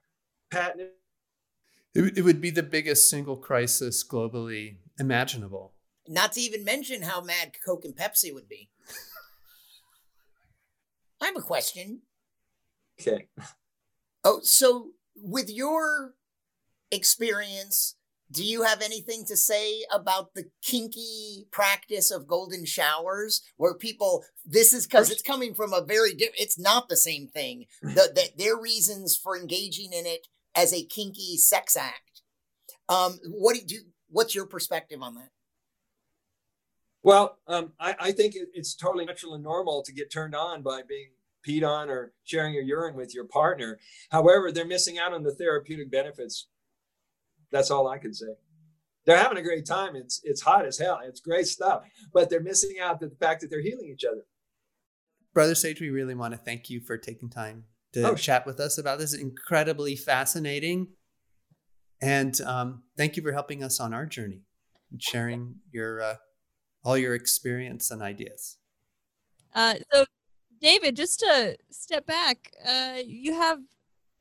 patent 0.51 0.81
it. 0.83 0.95
It, 1.95 2.19
it 2.19 2.23
would 2.23 2.41
be 2.41 2.51
the 2.51 2.63
biggest 2.63 3.09
single 3.09 3.37
crisis 3.37 4.05
globally 4.07 4.77
imaginable. 4.99 5.75
Not 6.09 6.33
to 6.33 6.41
even 6.41 6.65
mention 6.65 7.03
how 7.03 7.23
mad 7.23 7.53
coke 7.65 7.85
and 7.85 7.95
pepsi 7.95 8.35
would 8.35 8.49
be. 8.49 8.69
I 11.21 11.27
have 11.27 11.37
a 11.37 11.41
question. 11.41 12.03
Okay. 13.01 13.29
Oh 14.25 14.41
so 14.43 14.91
with 15.15 15.51
your 15.51 16.15
experience, 16.91 17.97
do 18.33 18.45
you 18.45 18.63
have 18.63 18.81
anything 18.81 19.25
to 19.27 19.37
say 19.37 19.85
about 19.93 20.35
the 20.35 20.45
kinky 20.63 21.47
practice 21.51 22.11
of 22.11 22.27
golden 22.27 22.65
showers 22.65 23.43
where 23.57 23.75
people 23.75 24.25
this 24.45 24.73
is 24.73 24.87
because 24.87 25.11
it's 25.11 25.23
coming 25.23 25.55
from 25.55 25.73
a 25.73 25.85
very 25.85 26.15
different 26.15 26.41
it's 26.41 26.59
not 26.59 26.89
the 26.89 26.97
same 26.97 27.29
thing. 27.29 27.67
The, 27.83 28.11
the, 28.15 28.31
their 28.37 28.57
reasons 28.57 29.17
for 29.17 29.37
engaging 29.37 29.93
in 29.93 30.07
it 30.07 30.29
as 30.57 30.73
a 30.73 30.85
kinky 30.85 31.37
sex 31.37 31.77
act. 31.77 32.23
Um 32.89 33.19
what 33.29 33.57
do 33.57 33.75
you 33.75 33.83
what's 34.09 34.35
your 34.35 34.47
perspective 34.47 35.03
on 35.03 35.15
that? 35.17 35.31
Well 37.03 37.39
um, 37.47 37.73
I, 37.79 37.97
I 38.01 38.13
think 38.13 38.35
it, 38.35 38.49
it's 38.55 38.75
totally 38.75 39.05
natural 39.05 39.35
and 39.35 39.45
normal 39.45 39.83
to 39.83 39.93
get 39.93 40.11
turned 40.11 40.35
on 40.35 40.63
by 40.63 40.83
being 40.89 41.11
peed 41.47 41.69
on 41.69 41.91
or 41.91 42.13
sharing 42.25 42.55
your 42.55 42.63
urine 42.63 42.95
with 42.95 43.15
your 43.15 43.25
partner. 43.25 43.79
However 44.11 44.53
they're 44.53 44.65
missing 44.65 44.99
out 44.99 45.13
on 45.13 45.23
the 45.23 45.35
therapeutic 45.35 45.91
benefits 45.91 46.47
that's 47.53 47.71
all 47.71 47.89
I 47.89 47.99
can 47.99 48.13
say. 48.13 48.35
They're 49.05 49.19
having 49.19 49.39
a 49.39 49.43
great 49.43 49.67
time. 49.67 49.97
It's 49.97 50.21
it's 50.25 50.41
hot 50.41 50.65
as 50.65 50.79
hell. 50.79 51.01
It's 51.05 51.21
great 51.21 51.47
stuff, 51.47 51.83
but 52.13 52.31
they're 52.31 52.43
missing 52.43 52.77
out 52.81 53.01
the 53.01 53.11
fact 53.21 53.41
that 53.41 53.51
they're 53.51 53.63
healing 53.63 53.91
each 53.93 54.05
other. 54.05 54.23
Brother 55.35 55.55
Sage, 55.55 55.81
we 55.81 55.91
really 55.91 56.15
want 56.15 56.35
to 56.35 56.39
thank 56.39 56.69
you 56.71 56.81
for 56.81 56.99
taking 56.99 57.31
time 57.31 57.65
to 57.95 58.11
oh, 58.11 58.15
chat 58.15 58.47
with 58.47 58.61
us 58.61 58.79
about 58.79 58.99
this. 58.99 59.15
Incredibly 59.15 59.97
fascinating. 59.97 60.89
And 62.01 62.39
um, 62.43 62.83
thank 62.97 63.17
you 63.17 63.23
for 63.23 63.33
helping 63.33 63.63
us 63.63 63.81
on 63.81 63.95
our 63.95 64.07
journey 64.07 64.43
and 64.91 65.03
sharing 65.03 65.57
your 65.71 66.03
uh, 66.03 66.15
all 66.85 66.99
your 66.99 67.15
experience 67.15 67.91
and 67.91 68.03
ideas. 68.03 68.59
Uh, 69.55 69.75
so, 69.93 70.05
David, 70.61 70.97
just 70.97 71.21
to 71.21 71.57
step 71.71 72.07
back, 72.07 72.53
uh, 72.67 72.99
you 73.05 73.35
have 73.35 73.61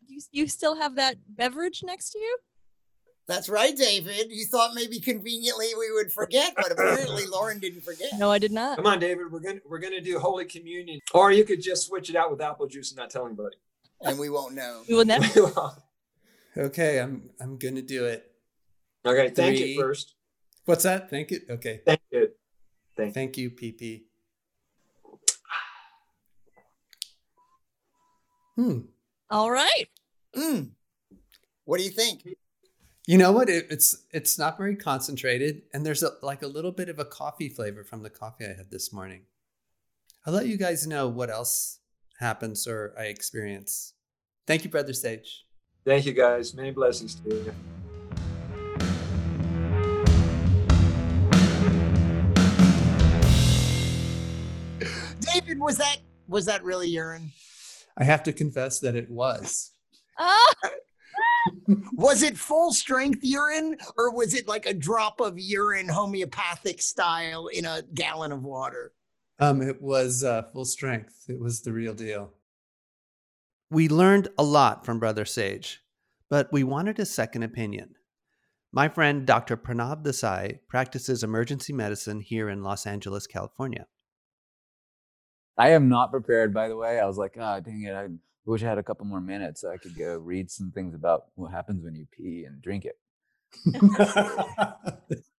you 0.08 0.22
you 0.32 0.48
still 0.48 0.76
have 0.76 0.96
that 0.96 1.18
beverage 1.28 1.82
next 1.84 2.12
to 2.12 2.20
you? 2.20 2.38
That's 3.32 3.48
right, 3.48 3.74
David. 3.74 4.28
You 4.30 4.46
thought 4.46 4.72
maybe 4.76 5.00
conveniently 5.00 5.68
we 5.80 5.90
would 5.94 6.12
forget, 6.12 6.54
but 6.54 6.70
apparently 6.70 7.26
Lauren 7.32 7.60
didn't 7.60 7.80
forget. 7.80 8.10
No, 8.18 8.30
I 8.30 8.40
did 8.40 8.52
not. 8.52 8.76
Come 8.76 8.86
on, 8.86 9.00
David. 9.00 9.32
We're 9.32 9.40
gonna 9.40 9.62
we're 9.66 9.80
gonna 9.80 10.02
do 10.02 10.20
Holy 10.20 10.44
Communion, 10.44 11.00
or 11.14 11.32
you 11.32 11.46
could 11.46 11.62
just 11.62 11.88
switch 11.88 12.10
it 12.10 12.18
out 12.18 12.30
with 12.30 12.42
apple 12.42 12.68
juice 12.68 12.92
and 12.92 12.98
not 12.98 13.10
tell 13.10 13.26
anybody. 13.26 13.56
And 14.02 14.20
we 14.20 14.30
won't 14.30 14.54
know. 14.54 14.84
We 14.88 14.96
will 14.96 15.06
never. 15.06 15.26
Okay, 16.58 17.00
I'm 17.00 17.30
I'm 17.40 17.58
gonna 17.58 17.82
do 17.82 18.04
it. 18.04 18.30
okay, 19.06 19.30
thank 19.30 19.58
Three. 19.58 19.72
you 19.72 19.80
first. 19.80 20.16
What's 20.66 20.84
that? 20.84 21.10
Thank 21.10 21.32
you. 21.32 21.40
Okay. 21.50 21.80
Thank 21.86 22.02
you. 22.12 22.28
Thank 22.98 23.38
you, 23.38 23.52
PP. 23.52 24.02
Hmm. 28.58 28.80
All 29.30 29.50
right. 29.50 29.88
Mm. 30.36 30.72
What 31.64 31.78
do 31.78 31.86
you 31.86 31.90
think? 31.90 32.24
You 33.12 33.18
know 33.18 33.34
what? 33.34 33.50
It, 33.50 33.68
it's 33.70 34.06
it's 34.12 34.40
not 34.40 34.58
very 34.58 34.78
concentrated, 34.78 35.64
and 35.74 35.86
there's 35.86 36.02
a, 36.02 36.12
like 36.22 36.42
a 36.44 36.48
little 36.48 36.72
bit 36.72 36.88
of 36.88 36.98
a 36.98 37.04
coffee 37.04 37.50
flavor 37.50 37.84
from 37.84 38.04
the 38.04 38.10
coffee 38.10 38.46
I 38.46 38.54
had 38.54 38.72
this 38.72 38.94
morning. 38.94 39.24
I'll 40.26 40.34
let 40.34 40.48
you 40.48 40.56
guys 40.56 40.88
know 40.88 41.10
what 41.10 41.30
else 41.30 41.80
happens 42.22 42.66
or 42.68 42.94
I 42.98 43.08
experience. 43.08 43.96
Thank 44.48 44.64
you, 44.64 44.70
Brother 44.70 44.94
Sage. 44.94 45.44
Thank 45.84 46.06
you, 46.06 46.14
guys. 46.14 46.54
Many 46.54 46.72
blessings 46.72 47.16
to 47.16 47.30
you. 47.30 47.54
David, 55.20 55.60
was 55.60 55.76
that 55.76 55.98
was 56.30 56.46
that 56.46 56.64
really 56.64 56.88
urine? 56.88 57.34
I 57.98 58.06
have 58.06 58.24
to 58.24 58.32
confess 58.32 58.80
that 58.80 58.96
it 58.96 59.12
was. 59.12 59.72
Ah, 60.18 60.54
Was 61.94 62.24
it 62.24 62.38
full 62.38 62.74
strength 62.74 63.20
urine 63.24 63.78
or 63.98 64.14
was 64.14 64.34
it 64.34 64.48
like 64.48 64.66
a 64.66 64.74
drop 64.74 65.20
of 65.20 65.40
urine 65.40 65.88
homeopathic 65.88 66.82
style 66.82 67.48
in 67.48 67.66
a 67.66 67.84
gallon 67.94 68.32
of 68.32 68.44
water? 68.44 68.94
Um, 69.40 69.62
it 69.62 69.82
was 69.82 70.24
uh, 70.24 70.44
full 70.54 70.66
strength. 70.66 71.26
It 71.28 71.40
was 71.40 71.62
the 71.62 71.74
real 71.74 71.94
deal. 71.94 72.34
We 73.72 73.88
learned 73.88 74.28
a 74.38 74.44
lot 74.44 74.86
from 74.86 75.00
Brother 75.00 75.26
Sage, 75.26 75.82
but 76.30 76.52
we 76.52 76.64
wanted 76.64 77.00
a 77.00 77.06
second 77.06 77.44
opinion. 77.44 77.96
My 78.72 78.88
friend 78.88 79.26
Dr. 79.26 79.58
Pranab 79.58 80.04
Desai 80.04 80.60
practices 80.68 81.24
emergency 81.24 81.74
medicine 81.74 82.22
here 82.22 82.50
in 82.50 82.64
Los 82.64 82.86
Angeles, 82.86 83.28
California. 83.28 83.88
I 85.58 85.70
am 85.70 85.90
not 85.90 86.12
prepared, 86.12 86.54
by 86.54 86.68
the 86.70 86.78
way. 86.78 87.00
I 87.00 87.06
was 87.06 87.18
like, 87.18 87.36
ah, 87.40 87.60
dang 87.60 87.84
it. 87.84 87.94
I 87.94 88.08
wish 88.46 88.64
I 88.64 88.70
had 88.70 88.78
a 88.78 88.84
couple 88.84 89.06
more 89.06 89.22
minutes 89.22 89.62
so 89.62 89.72
I 89.72 89.78
could 89.78 89.98
go 89.98 90.18
read 90.18 90.50
some 90.50 90.72
things 90.72 90.96
about 90.96 91.26
what 91.36 91.52
happens 91.52 91.84
when 91.84 91.96
you 91.96 92.08
pee 92.12 92.46
and 92.46 92.62
drink 92.62 92.86
it. 92.86 92.98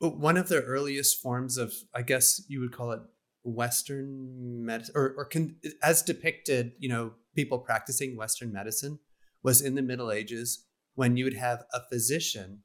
One 0.00 0.36
of 0.36 0.48
the 0.48 0.60
earliest 0.60 1.20
forms 1.20 1.56
of, 1.56 1.72
I 1.94 2.02
guess 2.02 2.42
you 2.48 2.60
would 2.60 2.72
call 2.72 2.92
it 2.92 3.00
Western 3.42 4.64
medicine, 4.64 4.94
or, 4.96 5.14
or 5.16 5.24
con- 5.24 5.56
as 5.82 6.02
depicted, 6.02 6.72
you 6.78 6.88
know, 6.88 7.12
people 7.34 7.58
practicing 7.58 8.16
Western 8.16 8.52
medicine 8.52 8.98
was 9.42 9.60
in 9.60 9.74
the 9.74 9.82
Middle 9.82 10.12
Ages 10.12 10.66
when 10.94 11.16
you 11.16 11.24
would 11.24 11.34
have 11.34 11.64
a 11.72 11.80
physician 11.90 12.62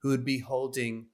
who 0.00 0.08
would 0.08 0.24
be 0.24 0.38
holding 0.38 1.06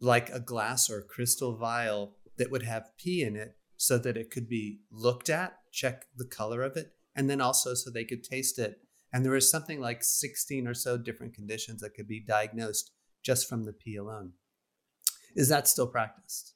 like 0.00 0.28
a 0.30 0.40
glass 0.40 0.90
or 0.90 0.98
a 0.98 1.04
crystal 1.04 1.56
vial 1.56 2.16
that 2.36 2.50
would 2.50 2.64
have 2.64 2.90
pee 2.98 3.22
in 3.22 3.36
it 3.36 3.56
so 3.76 3.98
that 3.98 4.16
it 4.16 4.30
could 4.30 4.48
be 4.48 4.80
looked 4.90 5.30
at, 5.30 5.58
check 5.70 6.06
the 6.16 6.26
color 6.26 6.62
of 6.62 6.76
it, 6.76 6.92
and 7.14 7.28
then 7.28 7.40
also 7.40 7.74
so 7.74 7.90
they 7.90 8.04
could 8.04 8.24
taste 8.24 8.58
it. 8.58 8.80
And 9.12 9.24
there 9.24 9.32
was 9.32 9.50
something 9.50 9.80
like 9.80 10.02
16 10.02 10.66
or 10.66 10.74
so 10.74 10.96
different 10.96 11.34
conditions 11.34 11.80
that 11.80 11.94
could 11.94 12.08
be 12.08 12.20
diagnosed 12.20 12.92
just 13.22 13.48
from 13.48 13.64
the 13.64 13.72
pee 13.72 13.96
alone. 13.96 14.32
Is 15.36 15.48
that 15.48 15.68
still 15.68 15.86
practiced? 15.86 16.54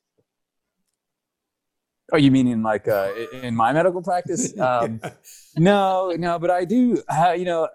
Oh, 2.13 2.17
you 2.17 2.31
mean 2.31 2.47
in 2.47 2.63
like 2.63 2.87
uh, 2.87 3.11
in 3.33 3.57
my 3.57 3.73
medical 3.73 4.03
practice? 4.03 4.55
Um, 4.61 5.01
no, 5.57 6.13
no, 6.17 6.39
but 6.39 6.51
I 6.51 6.65
do. 6.65 7.03
Uh, 7.09 7.35
you 7.37 7.45
know, 7.45 7.69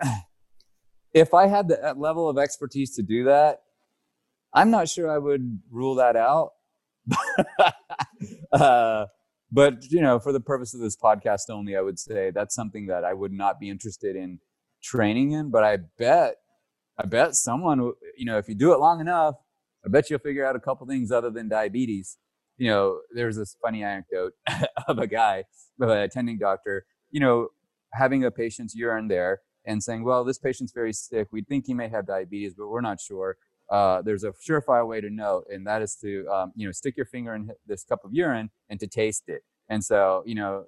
if 1.14 1.34
I 1.34 1.48
had 1.48 1.68
the 1.68 1.78
that 1.82 2.00
level 2.00 2.30
of 2.30 2.38
expertise 2.38 2.96
to 2.96 3.04
do 3.04 3.26
that, 3.26 3.62
I'm 4.54 4.72
not 4.72 4.88
sure 4.90 5.12
I 5.12 5.18
would 5.18 5.60
rule 5.70 5.96
that 5.96 6.16
out. 6.16 6.52
uh, 8.52 9.06
but 9.52 9.84
you 9.90 10.02
know, 10.02 10.20
for 10.20 10.32
the 10.32 10.40
purpose 10.40 10.74
of 10.74 10.80
this 10.80 10.96
podcast 10.96 11.50
only, 11.50 11.76
I 11.76 11.82
would 11.82 12.00
say 12.00 12.32
that's 12.32 12.56
something 12.56 12.88
that 12.88 13.04
I 13.04 13.14
would 13.14 13.34
not 13.34 13.60
be 13.60 13.70
interested 13.70 14.16
in 14.16 14.40
training 14.82 15.32
in. 15.32 15.52
But 15.52 15.64
I 15.64 15.78
bet, 15.98 16.36
I 16.98 17.06
bet 17.06 17.36
someone 17.36 17.94
you 18.18 18.26
know, 18.26 18.38
if 18.38 18.48
you 18.48 18.56
do 18.56 18.74
it 18.74 18.80
long 18.80 19.02
enough, 19.02 19.36
I 19.86 19.90
bet 19.90 20.10
you'll 20.10 20.20
figure 20.20 20.46
out 20.46 20.56
a 20.56 20.60
couple 20.60 20.88
things 20.88 21.12
other 21.12 21.30
than 21.30 21.50
diabetes. 21.50 22.18
You 22.58 22.70
know, 22.70 23.00
there's 23.14 23.38
this 23.38 23.56
funny 23.62 23.84
anecdote 23.84 24.34
of 24.88 25.00
a 25.00 25.08
guy, 25.08 25.46
of 25.80 25.90
an 25.90 25.98
attending 25.98 26.38
doctor, 26.38 26.86
you 27.10 27.20
know, 27.20 27.50
having 27.94 28.24
a 28.24 28.32
patient's 28.32 28.76
urine 28.76 29.08
there 29.08 29.42
and 29.66 29.84
saying, 29.84 30.04
well, 30.04 30.24
this 30.24 30.38
patient's 30.38 30.72
very 30.72 30.94
sick. 30.94 31.28
We 31.32 31.42
think 31.44 31.66
he 31.68 31.74
may 31.74 31.90
have 31.90 32.08
diabetes, 32.08 32.54
but 32.58 32.68
we're 32.68 32.82
not 32.82 33.00
sure. 33.00 33.38
Uh, 33.72 34.02
there's 34.02 34.26
a 34.26 34.34
surefire 34.34 34.86
way 34.86 35.00
to 35.00 35.10
know, 35.10 35.44
and 35.50 35.66
that 35.66 35.82
is 35.82 35.96
to, 35.96 36.28
um, 36.28 36.52
you 36.56 36.68
know, 36.68 36.74
stick 36.74 36.98
your 36.98 37.06
finger 37.06 37.34
in 37.34 37.50
this 37.66 37.86
cup 37.86 38.04
of 38.04 38.14
urine 38.14 38.50
and 38.70 38.80
to 38.82 38.88
taste 38.88 39.24
it. 39.28 39.44
And 39.70 39.84
so, 39.84 40.24
you 40.26 40.36
know, 40.36 40.66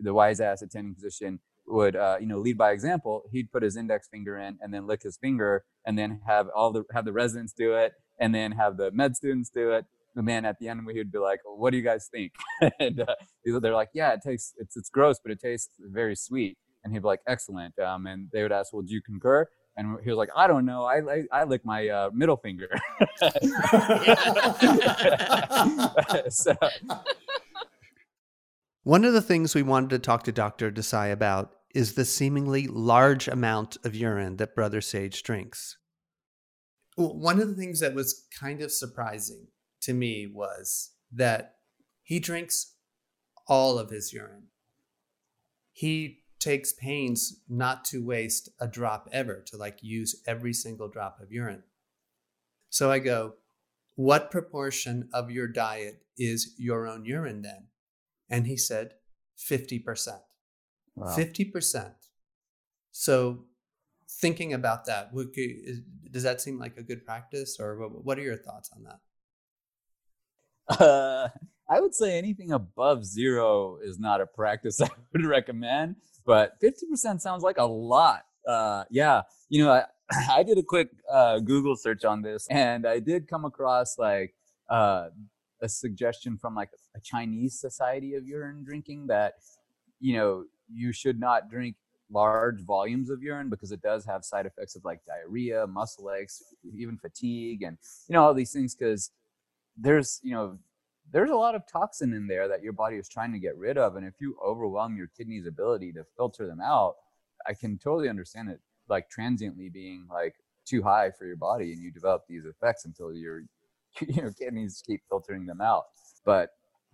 the 0.00 0.14
wise 0.14 0.40
ass 0.40 0.62
attending 0.62 0.94
physician 0.94 1.40
would, 1.66 1.96
uh, 1.96 2.16
you 2.20 2.26
know, 2.26 2.38
lead 2.38 2.56
by 2.56 2.70
example. 2.70 3.24
He'd 3.32 3.50
put 3.50 3.64
his 3.64 3.76
index 3.76 4.08
finger 4.08 4.38
in 4.38 4.58
and 4.60 4.72
then 4.72 4.86
lick 4.86 5.02
his 5.02 5.16
finger, 5.16 5.64
and 5.84 5.98
then 5.98 6.20
have 6.26 6.48
all 6.54 6.70
the 6.72 6.84
have 6.92 7.04
the 7.04 7.12
residents 7.12 7.52
do 7.52 7.74
it, 7.74 7.92
and 8.20 8.34
then 8.34 8.52
have 8.52 8.76
the 8.76 8.90
med 8.92 9.16
students 9.16 9.50
do 9.50 9.72
it. 9.72 9.86
And 10.14 10.28
then 10.28 10.44
at 10.44 10.60
the 10.60 10.68
end, 10.68 10.80
he 10.92 10.98
would 10.98 11.10
be 11.10 11.18
like, 11.18 11.40
"What 11.44 11.70
do 11.70 11.76
you 11.76 11.82
guys 11.82 12.08
think?" 12.08 12.32
and 12.78 13.00
uh, 13.00 13.14
they're 13.60 13.74
like, 13.74 13.90
"Yeah, 13.94 14.12
it 14.12 14.20
tastes 14.24 14.54
it's 14.58 14.76
it's 14.76 14.90
gross, 14.90 15.18
but 15.18 15.32
it 15.32 15.40
tastes 15.40 15.70
very 15.80 16.14
sweet." 16.14 16.56
And 16.84 16.92
he'd 16.92 17.00
be 17.00 17.08
like, 17.08 17.20
"Excellent." 17.26 17.76
Um, 17.80 18.06
and 18.06 18.28
they 18.32 18.42
would 18.42 18.52
ask, 18.52 18.72
"Well, 18.72 18.82
do 18.82 18.92
you 18.92 19.02
concur?" 19.02 19.48
And 19.76 19.98
he 20.02 20.10
was 20.10 20.16
like, 20.16 20.30
"I 20.36 20.46
don't 20.46 20.64
know. 20.64 20.84
I 20.84 20.98
I, 20.98 21.22
I 21.32 21.44
lick 21.44 21.64
my 21.64 21.88
uh, 21.88 22.10
middle 22.12 22.36
finger." 22.36 22.68
so, 26.28 26.54
One 28.84 29.04
of 29.04 29.12
the 29.12 29.22
things 29.22 29.54
we 29.54 29.62
wanted 29.62 29.90
to 29.90 29.98
talk 29.98 30.24
to 30.24 30.32
Dr. 30.32 30.70
Desai 30.70 31.10
about 31.10 31.52
is 31.74 31.94
the 31.94 32.04
seemingly 32.04 32.68
large 32.68 33.28
amount 33.28 33.76
of 33.84 33.94
urine 33.94 34.36
that 34.36 34.54
Brother 34.54 34.80
Sage 34.80 35.22
drinks. 35.22 35.76
One 36.96 37.40
of 37.40 37.48
the 37.48 37.54
things 37.54 37.80
that 37.80 37.94
was 37.94 38.26
kind 38.38 38.62
of 38.62 38.70
surprising 38.70 39.48
to 39.82 39.92
me 39.92 40.28
was 40.32 40.92
that 41.12 41.56
he 42.02 42.20
drinks 42.20 42.74
all 43.48 43.78
of 43.78 43.90
his 43.90 44.12
urine. 44.12 44.48
He 45.72 46.23
takes 46.44 46.74
pains 46.74 47.40
not 47.48 47.86
to 47.86 48.04
waste 48.04 48.50
a 48.60 48.68
drop 48.68 49.08
ever, 49.10 49.42
to 49.46 49.56
like 49.56 49.78
use 49.82 50.22
every 50.26 50.52
single 50.52 50.88
drop 50.88 51.18
of 51.20 51.32
urine. 51.32 51.62
So 52.68 52.90
I 52.90 52.98
go, 52.98 53.34
What 53.94 54.30
proportion 54.30 55.08
of 55.14 55.30
your 55.30 55.48
diet 55.48 56.02
is 56.18 56.54
your 56.58 56.86
own 56.86 57.06
urine 57.06 57.40
then? 57.40 57.68
And 58.28 58.46
he 58.46 58.58
said 58.58 58.92
50%. 59.38 60.20
wow. 60.96 61.06
50%. 61.06 61.92
So 62.92 63.46
thinking 64.20 64.52
about 64.52 64.84
that, 64.84 65.12
does 66.10 66.22
that 66.24 66.42
seem 66.42 66.58
like 66.58 66.76
a 66.76 66.82
good 66.82 67.06
practice 67.06 67.56
or 67.58 67.76
what, 67.88 68.18
are 68.18 68.22
your 68.22 68.36
thoughts 68.36 68.70
on 68.76 68.84
that? 68.84 69.00
Uh, 70.84 71.28
I 71.68 71.80
would 71.80 71.94
say 71.94 72.18
anything 72.18 72.52
above 72.52 73.04
zero 73.04 73.78
is 73.82 73.98
not 73.98 74.20
a 74.20 74.26
practice 74.26 74.80
I 74.82 74.88
would 75.12 75.24
recommend, 75.24 75.96
but 76.26 76.60
50% 76.60 77.20
sounds 77.20 77.42
like 77.42 77.58
a 77.58 77.64
lot. 77.64 78.24
Uh, 78.46 78.84
yeah, 78.90 79.22
you 79.48 79.64
know, 79.64 79.72
I, 79.72 79.84
I 80.30 80.42
did 80.42 80.58
a 80.58 80.62
quick 80.62 80.90
uh, 81.10 81.38
Google 81.38 81.76
search 81.76 82.04
on 82.04 82.22
this 82.22 82.46
and 82.50 82.86
I 82.86 83.00
did 83.00 83.28
come 83.28 83.44
across 83.44 83.98
like 83.98 84.34
uh, 84.68 85.08
a 85.62 85.68
suggestion 85.68 86.36
from 86.36 86.54
like 86.54 86.70
a 86.94 87.00
Chinese 87.00 87.58
Society 87.58 88.14
of 88.14 88.26
Urine 88.26 88.64
Drinking 88.64 89.06
that, 89.06 89.34
you 90.00 90.16
know, 90.16 90.44
you 90.72 90.92
should 90.92 91.18
not 91.18 91.50
drink 91.50 91.76
large 92.10 92.60
volumes 92.60 93.08
of 93.08 93.22
urine 93.22 93.48
because 93.48 93.72
it 93.72 93.80
does 93.80 94.04
have 94.04 94.24
side 94.24 94.46
effects 94.46 94.76
of 94.76 94.84
like 94.84 95.00
diarrhea, 95.06 95.66
muscle 95.66 96.10
aches, 96.12 96.42
even 96.76 96.98
fatigue, 96.98 97.62
and, 97.62 97.78
you 98.08 98.12
know, 98.12 98.22
all 98.22 98.34
these 98.34 98.52
things 98.52 98.74
because 98.74 99.10
there's 99.76 100.20
you 100.22 100.32
know 100.32 100.58
there's 101.14 101.30
a 101.30 101.36
lot 101.36 101.54
of 101.54 101.62
toxin 101.66 102.12
in 102.12 102.26
there 102.26 102.48
that 102.48 102.62
your 102.62 102.72
body 102.72 102.96
is 102.96 103.08
trying 103.08 103.32
to 103.32 103.38
get 103.38 103.56
rid 103.56 103.78
of 103.78 103.96
and 103.96 104.06
if 104.06 104.14
you 104.20 104.36
overwhelm 104.44 104.96
your 104.96 105.08
kidney's 105.16 105.46
ability 105.46 105.92
to 105.92 106.04
filter 106.16 106.46
them 106.46 106.60
out 106.60 106.96
i 107.46 107.54
can 107.54 107.78
totally 107.78 108.08
understand 108.08 108.50
it 108.50 108.60
like 108.88 109.08
transiently 109.08 109.70
being 109.70 110.06
like 110.12 110.34
too 110.66 110.82
high 110.82 111.10
for 111.10 111.24
your 111.24 111.36
body 111.36 111.72
and 111.72 111.80
you 111.80 111.90
develop 111.90 112.24
these 112.28 112.44
effects 112.44 112.84
until 112.84 113.14
your 113.14 113.44
your 114.08 114.32
kidneys 114.32 114.82
keep 114.84 115.00
filtering 115.08 115.46
them 115.46 115.60
out 115.60 115.84
but 116.24 116.50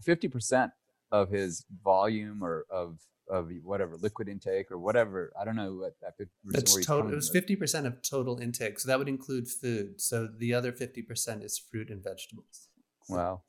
50% 0.07 0.71
of 1.13 1.31
his 1.31 1.65
volume 1.83 2.43
or 2.43 2.67
of 2.71 2.99
of 3.29 3.49
whatever 3.63 3.97
liquid 3.97 4.29
intake 4.29 4.73
or 4.73 4.79
whatever. 4.79 5.33
I 5.41 5.45
don't 5.45 5.55
know 5.55 5.73
what 5.75 5.95
that 6.03 6.19
50% 6.19 6.27
That's 6.47 6.85
total. 6.85 7.13
It 7.13 7.15
was 7.15 7.31
fifty 7.31 7.55
percent 7.55 7.87
of 7.87 8.03
total 8.03 8.39
intake, 8.39 8.81
so 8.81 8.89
that 8.89 8.99
would 8.99 9.09
include 9.09 9.49
food. 9.49 10.01
So 10.01 10.27
the 10.27 10.53
other 10.53 10.73
fifty 10.73 11.01
percent 11.01 11.45
is 11.45 11.57
fruit 11.57 11.91
and 11.91 12.03
vegetables. 12.03 12.69
Well, 13.09 13.45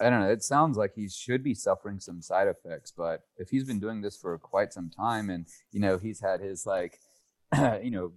I 0.00 0.10
don't 0.10 0.20
know. 0.20 0.30
It 0.30 0.44
sounds 0.44 0.76
like 0.76 0.94
he 0.94 1.08
should 1.08 1.42
be 1.42 1.54
suffering 1.54 1.98
some 1.98 2.22
side 2.22 2.46
effects, 2.46 2.92
but 2.96 3.22
if 3.36 3.50
he's 3.50 3.64
been 3.64 3.80
doing 3.80 4.00
this 4.00 4.16
for 4.16 4.38
quite 4.38 4.72
some 4.72 4.90
time 4.90 5.28
and, 5.28 5.46
you 5.72 5.80
know, 5.80 5.98
he's 5.98 6.20
had 6.20 6.40
his 6.40 6.66
like, 6.66 7.00
you 7.82 7.90
know, 7.90 8.12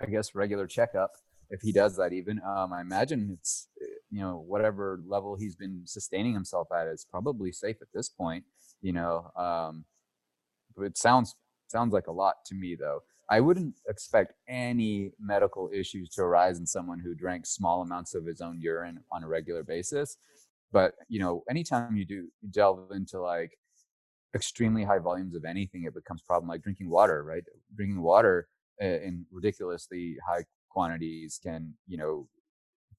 I 0.00 0.06
guess 0.06 0.34
regular 0.34 0.66
checkup, 0.66 1.12
if 1.50 1.60
he 1.60 1.70
does 1.70 1.96
that 1.96 2.12
even, 2.12 2.40
um, 2.44 2.72
I 2.72 2.80
imagine 2.80 3.36
it's, 3.38 3.68
you 4.10 4.20
know, 4.20 4.42
whatever 4.46 5.00
level 5.06 5.36
he's 5.36 5.54
been 5.54 5.82
sustaining 5.84 6.34
himself 6.34 6.68
at 6.72 6.88
is 6.88 7.06
probably 7.08 7.52
safe 7.52 7.76
at 7.80 7.88
this 7.94 8.08
point, 8.08 8.44
you 8.80 8.92
know. 8.92 9.30
Um, 9.36 9.84
it 10.78 10.96
sounds 10.96 11.34
sounds 11.68 11.92
like 11.92 12.06
a 12.06 12.12
lot 12.12 12.44
to 12.46 12.54
me 12.54 12.76
though. 12.78 13.00
I 13.30 13.40
wouldn't 13.40 13.76
expect 13.88 14.34
any 14.48 15.12
medical 15.18 15.70
issues 15.72 16.10
to 16.10 16.22
arise 16.22 16.58
in 16.58 16.66
someone 16.66 16.98
who 16.98 17.14
drank 17.14 17.46
small 17.46 17.80
amounts 17.80 18.14
of 18.14 18.26
his 18.26 18.40
own 18.40 18.60
urine 18.60 19.00
on 19.10 19.22
a 19.22 19.28
regular 19.28 19.62
basis. 19.62 20.16
But 20.72 20.94
you 21.08 21.20
know, 21.20 21.42
anytime 21.48 21.96
you 21.96 22.04
do 22.04 22.28
delve 22.50 22.90
into 22.92 23.20
like 23.20 23.52
extremely 24.34 24.84
high 24.84 24.98
volumes 24.98 25.34
of 25.34 25.44
anything, 25.44 25.84
it 25.84 25.94
becomes 25.94 26.22
problem. 26.22 26.48
Like 26.48 26.62
drinking 26.62 26.88
water, 26.88 27.22
right? 27.24 27.44
Drinking 27.76 28.02
water 28.02 28.48
uh, 28.82 28.86
in 28.86 29.26
ridiculously 29.30 30.16
high 30.26 30.44
quantities 30.70 31.38
can, 31.42 31.74
you 31.86 31.98
know, 31.98 32.28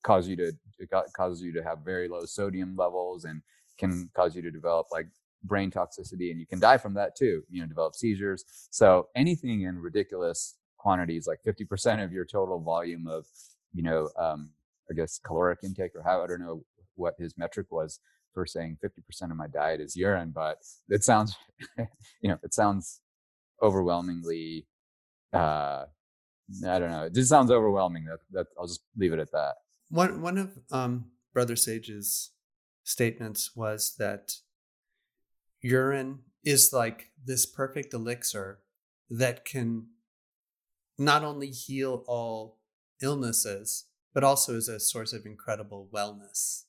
cause 0.04 0.28
you 0.28 0.36
to 0.36 0.52
it 0.80 0.90
causes 1.16 1.42
you 1.42 1.54
to 1.54 1.64
have 1.64 1.80
very 1.80 2.08
low 2.08 2.26
sodium 2.26 2.76
levels 2.76 3.26
and 3.26 3.42
can 3.78 4.10
cause 4.16 4.36
you 4.36 4.42
to 4.42 4.52
develop 4.52 4.88
like 4.92 5.08
brain 5.46 5.72
toxicity 5.72 6.32
and 6.32 6.40
you 6.40 6.46
can 6.46 6.60
die 6.60 6.78
from 6.78 6.94
that 6.94 7.16
too 7.16 7.42
you 7.50 7.62
know 7.62 7.68
develop 7.68 7.96
seizures 7.96 8.46
so 8.70 9.08
anything 9.16 9.62
in 9.62 9.78
ridiculous 9.78 10.56
quantities 10.78 11.28
like 11.28 11.40
50% 11.46 12.04
of 12.04 12.12
your 12.12 12.26
total 12.26 12.60
volume 12.60 13.08
of 13.08 13.26
you 13.74 13.84
know 13.84 14.10
um 14.18 14.50
i 14.92 14.94
guess 14.94 15.20
caloric 15.24 15.60
intake 15.64 15.96
or 15.96 16.04
how 16.04 16.24
i 16.24 16.28
don't 16.28 16.42
know 16.42 16.64
what 16.96 17.16
his 17.18 17.38
metric 17.38 17.68
was 17.70 18.00
for 18.34 18.46
saying 18.46 18.78
50% 18.84 19.32
of 19.32 19.38
my 19.38 19.48
diet 19.48 19.80
is 19.80 19.96
urine 19.96 20.32
but 20.34 20.58
it 20.90 21.04
sounds 21.04 21.36
you 21.78 22.30
know 22.30 22.38
it 22.44 22.54
sounds 22.54 23.02
overwhelmingly 23.62 24.68
uh 25.34 25.86
i 26.68 26.80
don't 26.80 26.92
know 26.92 27.04
it 27.04 27.14
just 27.14 27.30
sounds 27.30 27.52
overwhelming 27.52 28.06
that 28.06 28.20
that 28.32 28.48
i'll 28.60 28.68
just 28.68 28.84
leave 28.98 29.14
it 29.14 29.20
at 29.20 29.32
that 29.32 29.56
One 29.90 30.22
one 30.22 30.38
of 30.38 30.58
um, 30.72 31.12
Brother 31.34 31.56
Sage's 31.56 32.32
statements 32.84 33.56
was 33.56 33.96
that 33.98 34.34
urine 35.62 36.20
is 36.44 36.74
like 36.74 37.12
this 37.26 37.46
perfect 37.46 37.94
elixir 37.94 38.60
that 39.10 39.46
can 39.46 39.88
not 40.98 41.24
only 41.24 41.50
heal 41.50 42.04
all 42.08 42.60
illnesses 43.02 43.86
but 44.14 44.24
also 44.24 44.54
is 44.56 44.68
a 44.68 44.80
source 44.80 45.12
of 45.12 45.26
incredible 45.26 45.90
wellness. 45.92 46.66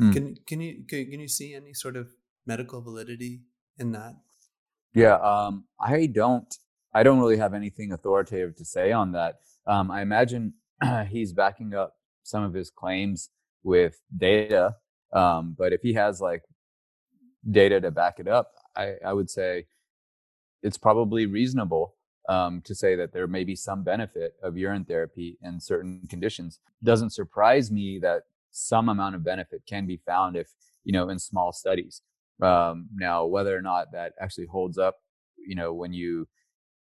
Hmm. 0.00 0.12
Can 0.12 0.36
can 0.46 0.60
you 0.62 0.82
can, 0.88 1.10
can 1.10 1.20
you 1.20 1.28
see 1.28 1.54
any 1.54 1.74
sort 1.74 1.94
of 1.94 2.08
medical 2.46 2.80
validity 2.80 3.42
in 3.78 3.92
that? 3.92 4.14
Yeah, 4.94 5.16
um, 5.16 5.64
I 5.78 6.06
don't. 6.06 6.52
I 6.94 7.02
don't 7.02 7.20
really 7.20 7.36
have 7.36 7.54
anything 7.54 7.92
authoritative 7.92 8.56
to 8.56 8.64
say 8.64 8.92
on 8.92 9.12
that. 9.12 9.40
Um, 9.66 9.90
I 9.90 10.00
imagine 10.00 10.54
he's 11.08 11.34
backing 11.34 11.74
up 11.74 11.96
some 12.22 12.42
of 12.42 12.54
his 12.54 12.70
claims 12.70 13.28
with 13.62 14.00
data, 14.16 14.76
um, 15.12 15.54
but 15.56 15.72
if 15.74 15.82
he 15.82 15.92
has 15.92 16.20
like 16.20 16.42
data 17.48 17.78
to 17.82 17.90
back 17.90 18.18
it 18.18 18.26
up, 18.26 18.52
I, 18.74 18.94
I 19.04 19.12
would 19.12 19.28
say 19.28 19.66
it's 20.62 20.78
probably 20.78 21.26
reasonable 21.26 21.94
um, 22.28 22.62
to 22.62 22.74
say 22.74 22.96
that 22.96 23.12
there 23.12 23.26
may 23.26 23.44
be 23.44 23.54
some 23.54 23.82
benefit 23.82 24.34
of 24.42 24.56
urine 24.56 24.84
therapy 24.84 25.36
in 25.42 25.60
certain 25.60 26.00
conditions. 26.08 26.58
Doesn't 26.82 27.10
surprise 27.10 27.70
me 27.70 27.98
that 28.00 28.22
some 28.50 28.88
amount 28.88 29.14
of 29.14 29.24
benefit 29.24 29.62
can 29.68 29.86
be 29.86 30.00
found 30.06 30.36
if 30.36 30.48
you 30.84 30.92
know 30.92 31.08
in 31.08 31.18
small 31.18 31.52
studies. 31.52 32.02
Um, 32.42 32.88
now, 32.94 33.26
whether 33.26 33.56
or 33.56 33.62
not 33.62 33.92
that 33.92 34.12
actually 34.20 34.46
holds 34.46 34.78
up, 34.78 34.96
you 35.36 35.54
know, 35.54 35.72
when 35.74 35.92
you 35.92 36.26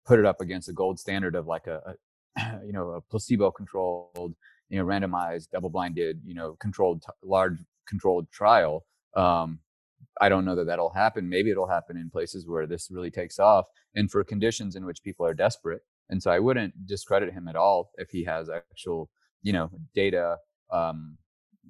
put 0.06 0.18
it 0.18 0.26
up 0.26 0.40
against 0.40 0.68
a 0.68 0.72
gold 0.72 0.98
standard 0.98 1.34
of 1.34 1.46
like 1.46 1.66
a, 1.66 1.96
a 2.36 2.60
you 2.66 2.72
know 2.72 2.90
a 2.90 3.00
placebo-controlled, 3.00 4.34
you 4.68 4.78
know, 4.78 4.84
randomized, 4.84 5.50
double-blinded, 5.52 6.20
you 6.24 6.34
know, 6.34 6.56
controlled, 6.60 7.02
t- 7.02 7.12
large 7.22 7.58
controlled 7.86 8.30
trial. 8.30 8.84
Um, 9.16 9.60
I 10.20 10.28
don't 10.28 10.44
know 10.44 10.54
that 10.56 10.66
that'll 10.66 10.92
happen. 10.92 11.28
Maybe 11.28 11.50
it'll 11.50 11.68
happen 11.68 11.96
in 11.96 12.10
places 12.10 12.46
where 12.46 12.66
this 12.66 12.88
really 12.90 13.10
takes 13.10 13.38
off 13.38 13.66
and 13.94 14.10
for 14.10 14.22
conditions 14.24 14.76
in 14.76 14.84
which 14.84 15.02
people 15.02 15.26
are 15.26 15.34
desperate. 15.34 15.82
And 16.10 16.22
so 16.22 16.30
I 16.30 16.38
wouldn't 16.38 16.86
discredit 16.86 17.32
him 17.32 17.48
at 17.48 17.56
all 17.56 17.90
if 17.96 18.10
he 18.10 18.24
has 18.24 18.48
actual, 18.50 19.10
you 19.42 19.52
know, 19.52 19.70
data 19.94 20.36
um, 20.70 21.16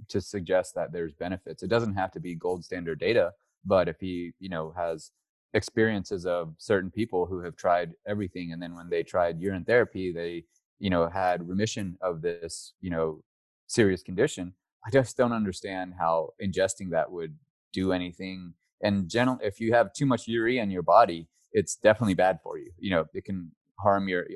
to 0.08 0.20
suggest 0.20 0.74
that 0.74 0.92
there's 0.92 1.12
benefits. 1.14 1.62
It 1.62 1.68
doesn't 1.68 1.94
have 1.94 2.12
to 2.12 2.20
be 2.20 2.34
gold 2.34 2.64
standard 2.64 2.98
data, 2.98 3.32
but 3.64 3.88
if 3.88 3.96
he, 4.00 4.32
you 4.38 4.48
know, 4.48 4.72
has 4.76 5.10
experiences 5.54 6.26
of 6.26 6.54
certain 6.58 6.90
people 6.90 7.26
who 7.26 7.40
have 7.40 7.56
tried 7.56 7.92
everything 8.06 8.52
and 8.52 8.60
then 8.60 8.74
when 8.74 8.90
they 8.90 9.02
tried 9.02 9.40
urine 9.40 9.64
therapy, 9.64 10.12
they, 10.12 10.44
you 10.78 10.90
know, 10.90 11.08
had 11.08 11.48
remission 11.48 11.96
of 12.00 12.22
this, 12.22 12.74
you 12.80 12.90
know, 12.90 13.22
serious 13.66 14.02
condition. 14.02 14.52
I 14.86 14.90
just 14.90 15.16
don't 15.16 15.32
understand 15.32 15.94
how 15.98 16.30
ingesting 16.42 16.90
that 16.90 17.10
would 17.10 17.34
do 17.72 17.92
anything. 17.92 18.54
And 18.82 19.08
general, 19.08 19.38
if 19.42 19.60
you 19.60 19.72
have 19.72 19.92
too 19.92 20.06
much 20.06 20.28
urea 20.28 20.62
in 20.62 20.70
your 20.70 20.82
body, 20.82 21.28
it's 21.52 21.76
definitely 21.76 22.14
bad 22.14 22.40
for 22.42 22.58
you. 22.58 22.70
You 22.78 22.90
know, 22.90 23.06
it 23.14 23.24
can 23.24 23.52
harm 23.78 24.08
your 24.08 24.26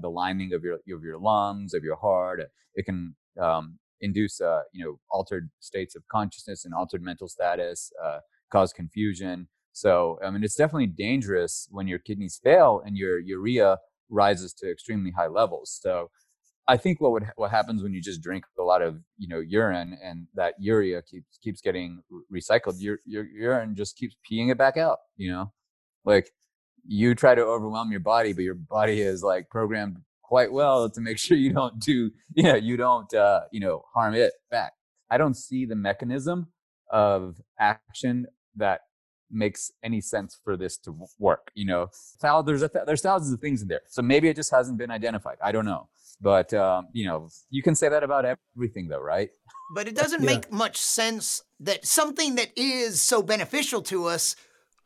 the 0.00 0.10
lining 0.10 0.52
of 0.52 0.62
your 0.62 0.74
of 0.74 1.02
your 1.02 1.18
lungs, 1.18 1.74
of 1.74 1.82
your 1.82 1.96
heart. 1.96 2.42
It 2.74 2.84
can 2.84 3.16
um, 3.40 3.78
induce, 4.00 4.40
uh, 4.40 4.62
you 4.72 4.84
know, 4.84 4.98
altered 5.10 5.50
states 5.60 5.96
of 5.96 6.06
consciousness 6.08 6.64
and 6.64 6.74
altered 6.74 7.02
mental 7.02 7.28
status, 7.28 7.92
uh, 8.02 8.18
cause 8.50 8.72
confusion. 8.72 9.48
So, 9.72 10.18
I 10.24 10.30
mean, 10.30 10.42
it's 10.42 10.56
definitely 10.56 10.88
dangerous 10.88 11.68
when 11.70 11.86
your 11.86 11.98
kidneys 11.98 12.40
fail 12.42 12.82
and 12.84 12.96
your 12.96 13.18
urea 13.18 13.78
rises 14.08 14.52
to 14.54 14.70
extremely 14.70 15.12
high 15.16 15.28
levels. 15.28 15.78
So, 15.80 16.10
I 16.68 16.76
think 16.76 17.00
what 17.00 17.12
would 17.12 17.24
what 17.36 17.50
happens 17.50 17.82
when 17.82 17.94
you 17.94 18.02
just 18.02 18.22
drink 18.22 18.44
a 18.58 18.62
lot 18.62 18.82
of 18.82 18.98
you 19.16 19.26
know 19.26 19.40
urine 19.40 19.98
and 20.04 20.26
that 20.34 20.54
urea 20.58 21.00
keeps 21.02 21.38
keeps 21.42 21.62
getting 21.62 22.02
recycled. 22.32 22.74
Your 22.78 22.98
your 23.06 23.24
urine 23.24 23.74
just 23.74 23.96
keeps 23.96 24.14
peeing 24.30 24.50
it 24.50 24.58
back 24.58 24.76
out. 24.76 24.98
You 25.16 25.32
know, 25.32 25.52
like 26.04 26.30
you 26.86 27.14
try 27.14 27.34
to 27.34 27.42
overwhelm 27.42 27.90
your 27.90 28.00
body, 28.00 28.34
but 28.34 28.44
your 28.44 28.54
body 28.54 29.00
is 29.00 29.22
like 29.22 29.48
programmed 29.48 29.96
quite 30.28 30.52
well 30.52 30.88
to 30.90 31.00
make 31.00 31.18
sure 31.24 31.36
you 31.36 31.52
don't 31.52 31.78
do 31.80 32.10
you 32.34 32.42
know 32.42 32.54
you 32.54 32.76
don't 32.76 33.12
uh, 33.14 33.40
you 33.50 33.60
know 33.60 33.82
harm 33.94 34.14
it 34.14 34.32
back. 34.50 34.72
I 35.10 35.16
don't 35.16 35.34
see 35.34 35.64
the 35.64 35.74
mechanism 35.88 36.48
of 36.90 37.40
action 37.58 38.26
that 38.56 38.80
makes 39.30 39.70
any 39.82 40.00
sense 40.00 40.38
for 40.44 40.56
this 40.56 40.76
to 40.78 40.94
work. 41.18 41.50
You 41.54 41.66
know, 41.66 41.82
there's 42.46 42.62
a 42.62 42.68
th- 42.68 42.84
there's 42.86 43.02
thousands 43.02 43.32
of 43.32 43.40
things 43.40 43.62
in 43.62 43.68
there, 43.68 43.80
so 43.88 44.02
maybe 44.02 44.28
it 44.28 44.36
just 44.36 44.50
hasn't 44.50 44.78
been 44.78 44.90
identified. 44.90 45.36
I 45.42 45.52
don't 45.52 45.64
know. 45.66 45.88
But 46.20 46.52
um, 46.54 46.88
you 46.92 47.06
know, 47.06 47.28
you 47.50 47.62
can 47.62 47.74
say 47.74 47.88
that 47.88 48.02
about 48.02 48.24
everything, 48.56 48.88
though, 48.88 49.00
right? 49.00 49.30
But 49.74 49.88
it 49.88 49.94
doesn't 49.94 50.22
Yeah. 50.22 50.34
make 50.34 50.52
much 50.52 50.76
sense 50.78 51.42
that 51.60 51.86
something 51.86 52.34
that 52.36 52.50
is 52.56 53.00
so 53.00 53.22
beneficial 53.22 53.82
to 53.82 54.06
us, 54.06 54.34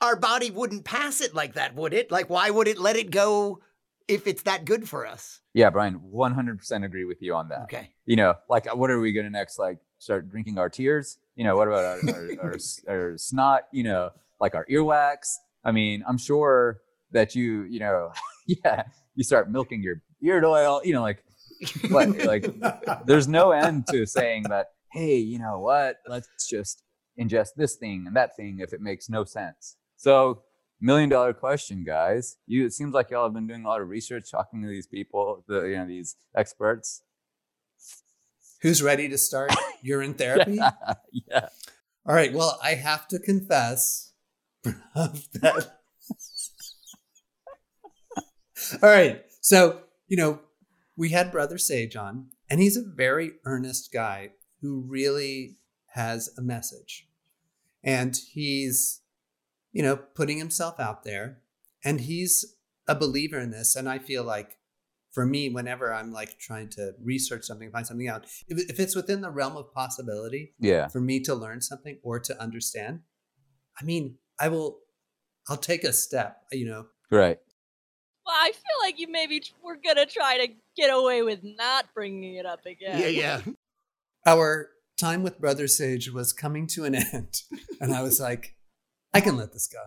our 0.01 0.17
body 0.17 0.51
wouldn't 0.51 0.85
pass 0.85 1.21
it 1.21 1.35
like 1.35 1.55
that, 1.55 1.75
would 1.75 1.95
it? 1.95 2.11
Like, 2.11 2.29
why 2.29 2.51
would 2.51 2.69
it 2.69 2.79
let 2.79 2.97
it 2.97 3.11
go 3.11 3.61
if 4.09 4.27
it's 4.27 4.43
that 4.43 4.65
good 4.65 4.89
for 4.89 5.07
us? 5.07 5.41
Yeah, 5.55 5.71
Brian, 5.71 6.01
100% 6.15 6.85
agree 6.85 7.05
with 7.05 7.23
you 7.23 7.35
on 7.35 7.49
that. 7.49 7.63
Okay. 7.65 7.91
You 8.07 8.17
know, 8.17 8.35
like, 8.49 8.67
what 8.75 8.91
are 8.91 9.01
we 9.01 9.13
gonna 9.13 9.31
next? 9.31 9.59
Like, 9.59 9.79
start 9.99 10.31
drinking 10.31 10.59
our 10.59 10.69
tears? 10.69 11.19
You 11.37 11.45
know, 11.45 11.57
what 11.57 11.69
about 11.69 11.85
our, 11.85 12.15
our, 12.15 12.31
our, 12.43 12.57
our 12.89 13.19
snot? 13.19 13.63
You 13.73 13.85
know, 13.85 14.11
like 14.41 14.55
our 14.55 14.67
earwax? 14.67 15.35
I 15.65 15.73
mean, 15.73 16.05
I'm 16.07 16.19
sure 16.19 16.81
that 17.13 17.35
you, 17.35 17.63
you 17.65 17.81
know, 17.81 18.13
yeah, 18.47 18.85
you 19.15 19.25
start 19.25 19.51
milking 19.51 19.83
your 19.83 20.03
beard 20.21 20.45
oil. 20.45 20.81
You 20.85 20.95
know, 20.95 21.03
like, 21.03 21.23
what, 21.91 22.25
like 22.25 22.47
there's 23.07 23.29
no 23.29 23.53
end 23.53 23.87
to 23.89 24.07
saying 24.07 24.45
that 24.45 24.69
hey 24.93 25.17
you 25.17 25.39
know 25.39 25.59
what 25.59 25.97
let's 26.07 26.29
just 26.49 26.83
ingest 27.19 27.51
this 27.57 27.77
thing 27.77 28.05
and 28.07 28.17
that 28.17 28.37
thing 28.37 28.59
if 28.61 28.73
it 28.73 28.81
makes 28.81 29.09
no 29.09 29.25
sense 29.25 29.77
so 29.97 30.43
million 30.83 31.09
dollar 31.09 31.33
question 31.33 31.85
guys 31.85 32.37
you 32.47 32.67
it 32.67 32.73
seems 32.73 32.93
like 32.93 33.11
y'all 33.11 33.25
have 33.25 33.33
been 33.33 33.47
doing 33.47 33.65
a 33.65 33.69
lot 33.69 33.81
of 33.81 33.89
research 33.89 34.31
talking 34.31 34.61
to 34.61 34.69
these 34.69 34.87
people 34.87 35.45
the 35.49 35.63
you 35.63 35.77
know 35.77 35.87
these 35.87 36.17
experts 36.37 37.03
Who's 38.63 38.81
ready 38.81 39.09
to 39.09 39.19
start 39.19 39.53
urine 39.83 40.15
therapy? 40.15 40.61
yeah 41.13 41.49
All 42.07 42.15
right. 42.15 42.33
Well, 42.33 42.59
I 42.63 42.75
have 42.75 43.07
to 43.09 43.19
confess 43.19 44.13
that. 44.65 45.73
All 48.83 48.89
right. 48.89 49.25
So, 49.41 49.81
you 50.09 50.17
know, 50.17 50.41
we 50.97 51.11
had 51.11 51.33
Brother 51.33 51.59
Sage 51.59 51.97
on, 51.97 52.29
and 52.49 52.61
he's 52.61 52.77
a 52.77 52.83
very 52.85 53.33
earnest 53.45 53.93
guy 53.93 54.31
who 54.61 54.85
really 54.87 55.59
has 55.95 56.31
a 56.39 56.43
message. 56.43 57.09
And 57.83 58.17
he's 58.33 59.02
you 59.73 59.83
know, 59.83 59.97
putting 59.97 60.39
himself 60.39 60.79
out 60.79 61.05
there. 61.05 61.39
And 61.85 62.01
he's 62.03 62.57
a 62.89 62.95
believer 62.95 63.39
in 63.39 63.51
this. 63.51 63.75
And 63.77 63.89
I 63.89 63.99
feel 63.99 64.23
like 64.25 64.59
for 65.13 65.27
me, 65.27 65.49
whenever 65.51 65.93
I'm 65.93 66.13
like 66.13 66.39
trying 66.39 66.69
to 66.71 66.93
research 67.03 67.45
something, 67.45 67.71
find 67.71 67.87
something 67.87 68.09
out, 68.09 68.25
if, 68.49 68.71
if 68.71 68.81
it's 68.81 68.95
within 68.97 69.21
the 69.21 69.31
realm 69.31 69.57
of 69.57 69.73
possibility 69.75 70.55
Yeah. 70.59 70.89
for 70.89 71.01
me 71.01 71.21
to 71.21 71.35
learn 71.35 71.61
something 71.61 71.99
or 72.03 72.19
to 72.21 72.41
understand, 72.41 73.01
I 73.81 73.85
mean, 73.85 74.17
I 74.41 74.49
will, 74.49 74.79
I'll 75.49 75.57
take 75.57 75.85
a 75.85 75.93
step, 75.93 76.43
you 76.53 76.67
know. 76.67 76.87
Right. 77.11 77.39
Well, 78.25 78.37
I 78.39 78.53
feel 78.53 78.79
like 78.87 78.99
you 79.01 79.09
maybe 79.11 79.43
we're 79.65 79.77
gonna 79.85 80.07
try 80.07 80.39
to 80.47 80.53
get 80.77 80.89
away 80.89 81.23
with 81.23 81.41
not 81.43 81.87
bringing 81.93 82.37
it 82.37 82.47
up 82.47 82.65
again. 82.65 83.01
Yeah, 83.01 83.09
yeah. 83.09 83.41
Our 84.25 84.71
time 84.99 85.23
with 85.25 85.41
Brother 85.41 85.67
Sage 85.67 86.11
was 86.13 86.33
coming 86.33 86.67
to 86.69 86.85
an 86.85 86.95
end. 87.13 87.43
And 87.81 87.93
I 87.93 88.03
was 88.03 88.21
like, 88.21 88.55
I 89.15 89.21
can 89.21 89.37
let 89.37 89.53
this 89.53 89.69
go. 89.69 89.83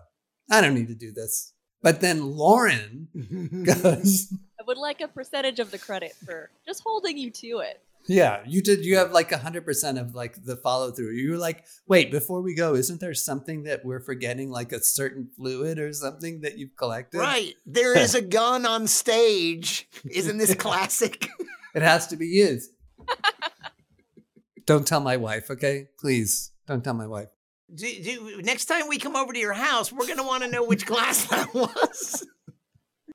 I 0.50 0.62
don't 0.62 0.76
need 0.76 0.88
to 0.88 0.96
do 0.96 1.12
this. 1.12 1.54
But 1.82 2.02
then 2.02 2.36
Lauren 2.36 3.08
goes, 3.64 4.34
I 4.60 4.64
would 4.66 4.78
like 4.78 5.02
a 5.02 5.08
percentage 5.08 5.60
of 5.60 5.72
the 5.72 5.78
credit 5.78 6.14
for 6.26 6.50
just 6.66 6.82
holding 6.84 7.18
you 7.18 7.30
to 7.32 7.60
it. 7.60 7.82
Yeah, 8.08 8.42
you 8.46 8.62
did. 8.62 8.86
You 8.86 8.98
have 8.98 9.12
like 9.12 9.32
100% 9.32 10.00
of 10.00 10.14
like 10.14 10.44
the 10.44 10.58
follow 10.58 10.92
through. 10.92 11.12
You 11.14 11.32
were 11.32 11.38
like, 11.38 11.66
wait, 11.88 12.12
before 12.12 12.42
we 12.42 12.54
go, 12.54 12.76
isn't 12.76 13.00
there 13.00 13.14
something 13.16 13.64
that 13.64 13.84
we're 13.84 14.00
forgetting, 14.00 14.52
like 14.52 14.72
a 14.72 14.82
certain 14.82 15.30
fluid 15.36 15.80
or 15.80 15.92
something 15.92 16.42
that 16.42 16.58
you've 16.58 16.76
collected? 16.76 17.20
Right. 17.20 17.56
There 17.66 17.98
is 17.98 18.14
a 18.14 18.22
gun 18.22 18.66
on 18.66 18.88
stage. 18.88 19.88
Isn't 20.10 20.38
this 20.38 20.54
classic? 20.56 21.30
It 21.76 21.82
has 21.82 22.08
to 22.08 22.16
be 22.16 22.28
used. 22.28 22.72
don't 24.66 24.88
tell 24.88 25.02
my 25.02 25.18
wife, 25.18 25.52
okay? 25.52 25.90
Please 26.00 26.54
don't 26.68 26.82
tell 26.82 26.94
my 26.94 27.06
wife. 27.06 27.28
Do, 27.74 28.04
do, 28.04 28.42
next 28.44 28.66
time 28.66 28.88
we 28.88 29.00
come 29.00 29.16
over 29.16 29.34
to 29.34 29.40
your 29.40 29.54
house, 29.54 29.92
we're 29.92 30.06
going 30.06 30.18
to 30.20 30.24
want 30.24 30.44
to 30.44 30.50
know 30.50 30.64
which 30.64 30.86
glass 30.86 31.26
that 31.30 31.54
was. 31.54 32.26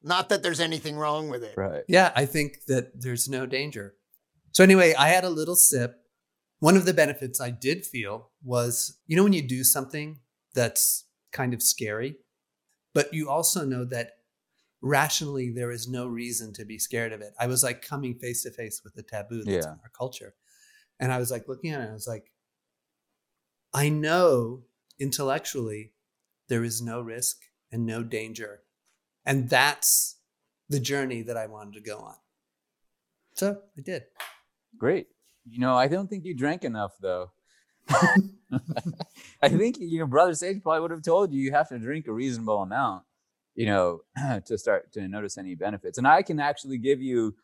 Not 0.03 0.29
that 0.31 0.43
there's 0.43 0.61
anything 0.61 0.97
wrong 0.97 1.29
with 1.29 1.45
it. 1.45 1.55
Right. 1.57 1.83
Yeah, 1.87 2.11
I 2.17 2.27
think 2.27 2.65
that 2.67 3.01
there's 3.01 3.29
no 3.29 3.47
danger. 3.47 3.95
So, 4.53 4.65
anyway, 4.65 4.95
I 4.99 5.09
had 5.09 5.25
a 5.25 5.31
little 5.31 5.55
sip. 5.57 5.97
One 6.59 6.77
of 6.77 6.85
the 6.85 6.95
benefits 6.95 7.41
I 7.41 7.51
did 7.51 7.87
feel 7.87 8.31
was 8.43 8.99
you 9.07 9.17
know, 9.17 9.23
when 9.25 9.33
you 9.33 9.43
do 9.43 9.63
something 9.63 10.19
that's 10.55 11.05
kind 11.33 11.55
of 11.55 11.63
scary, 11.63 12.17
but 12.93 13.15
you 13.15 13.31
also 13.31 13.65
know 13.65 13.85
that 13.85 14.13
rationally 14.83 15.51
there 15.51 15.71
is 15.71 15.87
no 15.89 16.07
reason 16.07 16.53
to 16.55 16.65
be 16.65 16.79
scared 16.79 17.13
of 17.13 17.21
it. 17.21 17.35
I 17.39 17.47
was 17.47 17.63
like 17.63 17.83
coming 17.83 18.15
face 18.19 18.43
to 18.43 18.51
face 18.51 18.81
with 18.83 18.95
the 18.95 19.03
taboo 19.03 19.45
that's 19.45 19.67
Yeah. 19.67 19.73
in 19.75 19.79
our 19.83 19.91
culture. 19.97 20.35
And 20.99 21.13
I 21.13 21.19
was 21.19 21.31
like 21.31 21.47
looking 21.49 21.71
at 21.71 21.83
it, 21.83 21.91
I 21.91 21.93
was 21.93 22.07
like, 22.09 22.33
I 23.73 23.89
know 23.89 24.65
intellectually 24.99 25.93
there 26.49 26.65
is 26.65 26.83
no 26.83 27.01
risk 27.01 27.43
and 27.71 27.87
no 27.87 28.03
danger. 28.03 28.63
And 29.25 29.49
that's 29.49 30.17
the 30.69 30.81
journey 30.81 31.23
that 31.23 31.37
I 31.37 31.47
wanted 31.47 31.75
to 31.75 31.81
go 31.81 31.99
on. 31.99 32.17
So 33.35 33.59
I 33.77 33.81
did. 33.81 34.05
Great. 34.77 35.09
You 35.49 35.61
know, 35.61 35.77
I 35.77 35.89
don't 35.89 36.09
think 36.09 36.25
you 36.25 36.35
drank 36.35 36.65
enough 36.65 36.93
though. 37.01 37.31
I 39.43 39.49
think 39.49 39.79
you 39.79 40.01
know, 40.01 40.07
Brother 40.07 40.35
Sage 40.35 40.63
probably 40.63 40.81
would 40.81 40.91
have 40.91 41.03
told 41.03 41.33
you 41.33 41.41
you 41.41 41.53
have 41.53 41.69
to 41.69 41.79
drink 41.79 42.07
a 42.07 42.13
reasonable 42.13 42.63
amount, 42.63 43.05
you 43.55 43.67
know, 43.67 44.03
to 44.47 44.59
start 44.59 44.93
to 44.93 45.09
notice 45.09 45.39
any 45.39 45.55
benefits. 45.55 45.99
And 45.99 46.07
I 46.07 46.23
can 46.23 46.41
actually 46.41 46.79
give 46.79 47.01
you. 47.01 47.37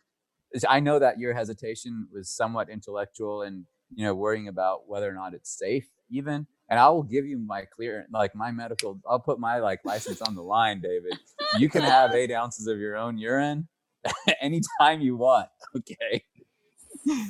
I 0.68 0.80
know 0.80 0.98
that 1.00 1.18
your 1.18 1.34
hesitation 1.34 2.06
was 2.12 2.30
somewhat 2.30 2.70
intellectual 2.70 3.42
and 3.42 3.66
you 3.94 4.04
know 4.04 4.14
worrying 4.14 4.48
about 4.48 4.88
whether 4.88 5.10
or 5.10 5.14
not 5.14 5.34
it's 5.34 5.56
safe, 5.56 5.86
even. 6.10 6.46
And 6.68 6.80
I 6.80 6.88
will 6.88 7.04
give 7.04 7.26
you 7.26 7.38
my 7.38 7.64
clear, 7.64 8.06
like 8.10 8.34
my 8.34 8.50
medical. 8.50 9.00
I'll 9.08 9.20
put 9.20 9.38
my 9.38 9.60
like 9.60 9.84
license 9.84 10.20
on 10.20 10.34
the 10.34 10.42
line, 10.42 10.80
David. 10.80 11.16
You 11.58 11.68
can 11.68 11.82
have 11.82 12.12
eight 12.12 12.32
ounces 12.32 12.66
of 12.66 12.78
your 12.78 12.96
own 12.96 13.18
urine 13.18 13.68
anytime 14.40 15.00
you 15.00 15.16
want. 15.16 15.48
Okay, 15.76 16.24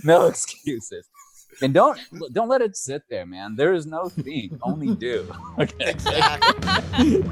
no 0.05 0.27
excuses. 0.27 1.07
And 1.63 1.73
don't 1.73 1.99
don't 2.33 2.49
let 2.49 2.61
it 2.61 2.77
sit 2.77 3.03
there, 3.09 3.27
man. 3.27 3.57
There 3.57 3.73
is 3.73 3.87
no 3.87 4.09
think, 4.09 4.53
only 4.63 4.95
do. 4.95 5.27
Okay. 5.59 5.91
Exactly. 5.91 7.23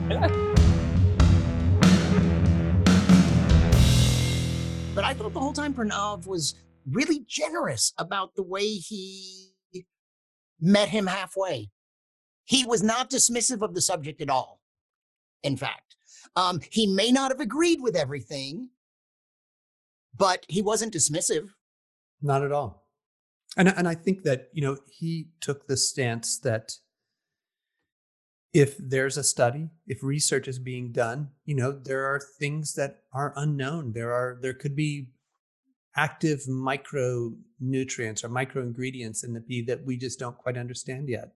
but 4.95 5.05
I 5.05 5.13
thought 5.13 5.33
the 5.35 5.41
whole 5.41 5.53
time 5.53 5.75
Pranav 5.75 6.27
was 6.27 6.55
really 6.91 7.25
generous 7.27 7.93
about 7.99 8.35
the 8.35 8.43
way 8.43 8.67
he 8.67 9.51
met 10.61 10.89
him 10.89 11.07
halfway. 11.07 11.71
He 12.45 12.65
was 12.65 12.83
not 12.83 13.11
dismissive 13.11 13.63
of 13.63 13.75
the 13.75 13.81
subject 13.81 14.21
at 14.21 14.31
all. 14.31 14.61
In 15.43 15.57
fact, 15.57 15.97
um, 16.37 16.61
he 16.71 16.87
may 16.87 17.11
not 17.11 17.31
have 17.31 17.41
agreed 17.41 17.81
with 17.81 17.97
everything, 17.97 18.71
but 20.17 20.45
he 20.49 20.63
wasn't 20.63 20.95
dismissive. 20.95 21.49
Not 22.23 22.43
at 22.43 22.53
all. 22.53 22.87
And 23.57 23.69
and 23.69 23.87
I 23.87 23.95
think 23.95 24.23
that, 24.25 24.49
you 24.53 24.63
know, 24.63 24.79
he 24.91 25.29
took 25.41 25.67
the 25.67 25.77
stance 25.77 26.39
that 26.41 26.73
if 28.53 28.77
there's 28.79 29.17
a 29.17 29.25
study, 29.25 29.69
if 29.87 30.03
research 30.03 30.49
is 30.49 30.59
being 30.59 30.93
done, 30.93 31.31
you 31.45 31.55
know, 31.55 31.73
there 31.73 32.05
are 32.05 32.21
things 32.39 32.75
that 32.75 33.01
are 33.13 33.33
unknown. 33.37 33.93
There 33.93 34.13
are 34.13 34.39
there 34.41 34.55
could 34.55 34.77
be 34.77 35.11
active 35.97 36.45
micronutrients 36.49 38.25
or 38.25 38.29
microingredients 38.29 39.25
in 39.25 39.33
the 39.33 39.41
pee 39.41 39.63
that 39.63 39.85
we 39.85 39.97
just 39.97 40.19
don't 40.19 40.37
quite 40.37 40.57
understand 40.57 41.09
yet. 41.09 41.33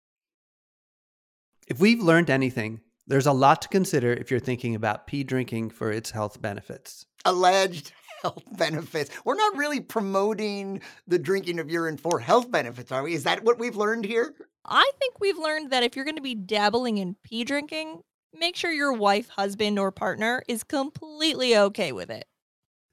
If 1.68 1.80
we've 1.80 2.02
learned 2.02 2.30
anything, 2.30 2.82
there's 3.08 3.26
a 3.26 3.34
lot 3.34 3.62
to 3.64 3.68
consider 3.68 4.14
if 4.14 4.32
you're 4.32 4.40
thinking 4.40 4.76
about 4.76 5.08
pee 5.08 5.24
drinking 5.24 5.72
for 5.72 5.92
its 5.92 6.12
health 6.12 6.42
benefits. 6.42 7.06
Alleged 7.26 7.92
health 8.22 8.44
benefits. 8.58 9.12
We're 9.26 9.36
not 9.36 9.58
really 9.58 9.80
promoting 9.80 10.82
the 11.08 11.20
drinking 11.20 11.60
of 11.60 11.70
urine 11.70 11.98
for 11.98 12.20
health 12.20 12.50
benefits, 12.50 12.92
are 12.92 13.04
we? 13.04 13.14
Is 13.14 13.24
that 13.24 13.44
what 13.44 13.60
we've 13.60 13.76
learned 13.76 14.06
here? 14.06 14.34
I 14.66 14.90
think 15.00 15.20
we've 15.20 15.38
learned 15.38 15.72
that 15.72 15.84
if 15.84 15.96
you're 15.96 16.06
going 16.06 16.16
to 16.16 16.22
be 16.22 16.36
dabbling 16.36 16.98
in 16.98 17.16
pee 17.24 17.44
drinking, 17.44 18.02
make 18.34 18.56
sure 18.56 18.72
your 18.72 18.94
wife, 18.94 19.30
husband, 19.30 19.78
or 19.78 19.92
partner 19.92 20.44
is 20.48 20.64
completely 20.64 21.56
okay 21.56 21.92
with 21.92 22.10
it. 22.10 22.26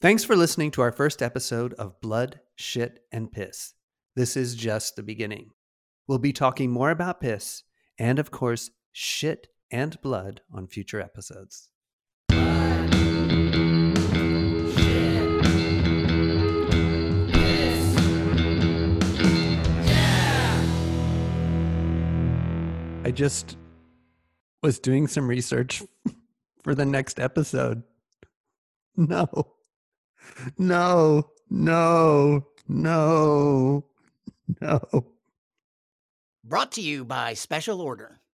Thanks 0.03 0.25
for 0.25 0.35
listening 0.35 0.73
to 0.73 0.83
our 0.83 0.91
first 0.91 1.23
episode 1.23 1.75
of 1.75 2.01
Blood, 2.01 2.41
Shit, 2.57 3.05
and 3.13 3.31
Piss. 3.31 3.75
This 4.17 4.37
is 4.37 4.57
just 4.57 4.97
the 4.97 5.03
beginning. 5.05 5.51
We'll 6.09 6.19
be 6.19 6.33
talking 6.33 6.73
more 6.73 6.91
about 6.91 7.21
piss 7.21 7.63
and, 7.97 8.19
of 8.19 8.33
course, 8.33 8.73
shit 8.91 9.47
and 9.71 10.03
blood 10.03 10.41
on 10.53 10.67
future 10.67 11.01
episodes. 11.01 11.69
I 23.05 23.13
just 23.15 23.57
was 24.65 24.81
doing 24.81 25.07
some 25.07 25.29
research 25.29 25.81
for 26.65 26.75
the 26.75 26.87
next 26.87 27.21
episode. 27.21 27.85
No. 28.97 29.29
No. 30.59 31.31
No. 31.51 32.47
No. 32.69 33.85
No. 34.61 35.07
Brought 36.45 36.73
to 36.73 36.81
you 36.81 37.05
by 37.05 37.35
special 37.35 37.81
order. 37.81 38.22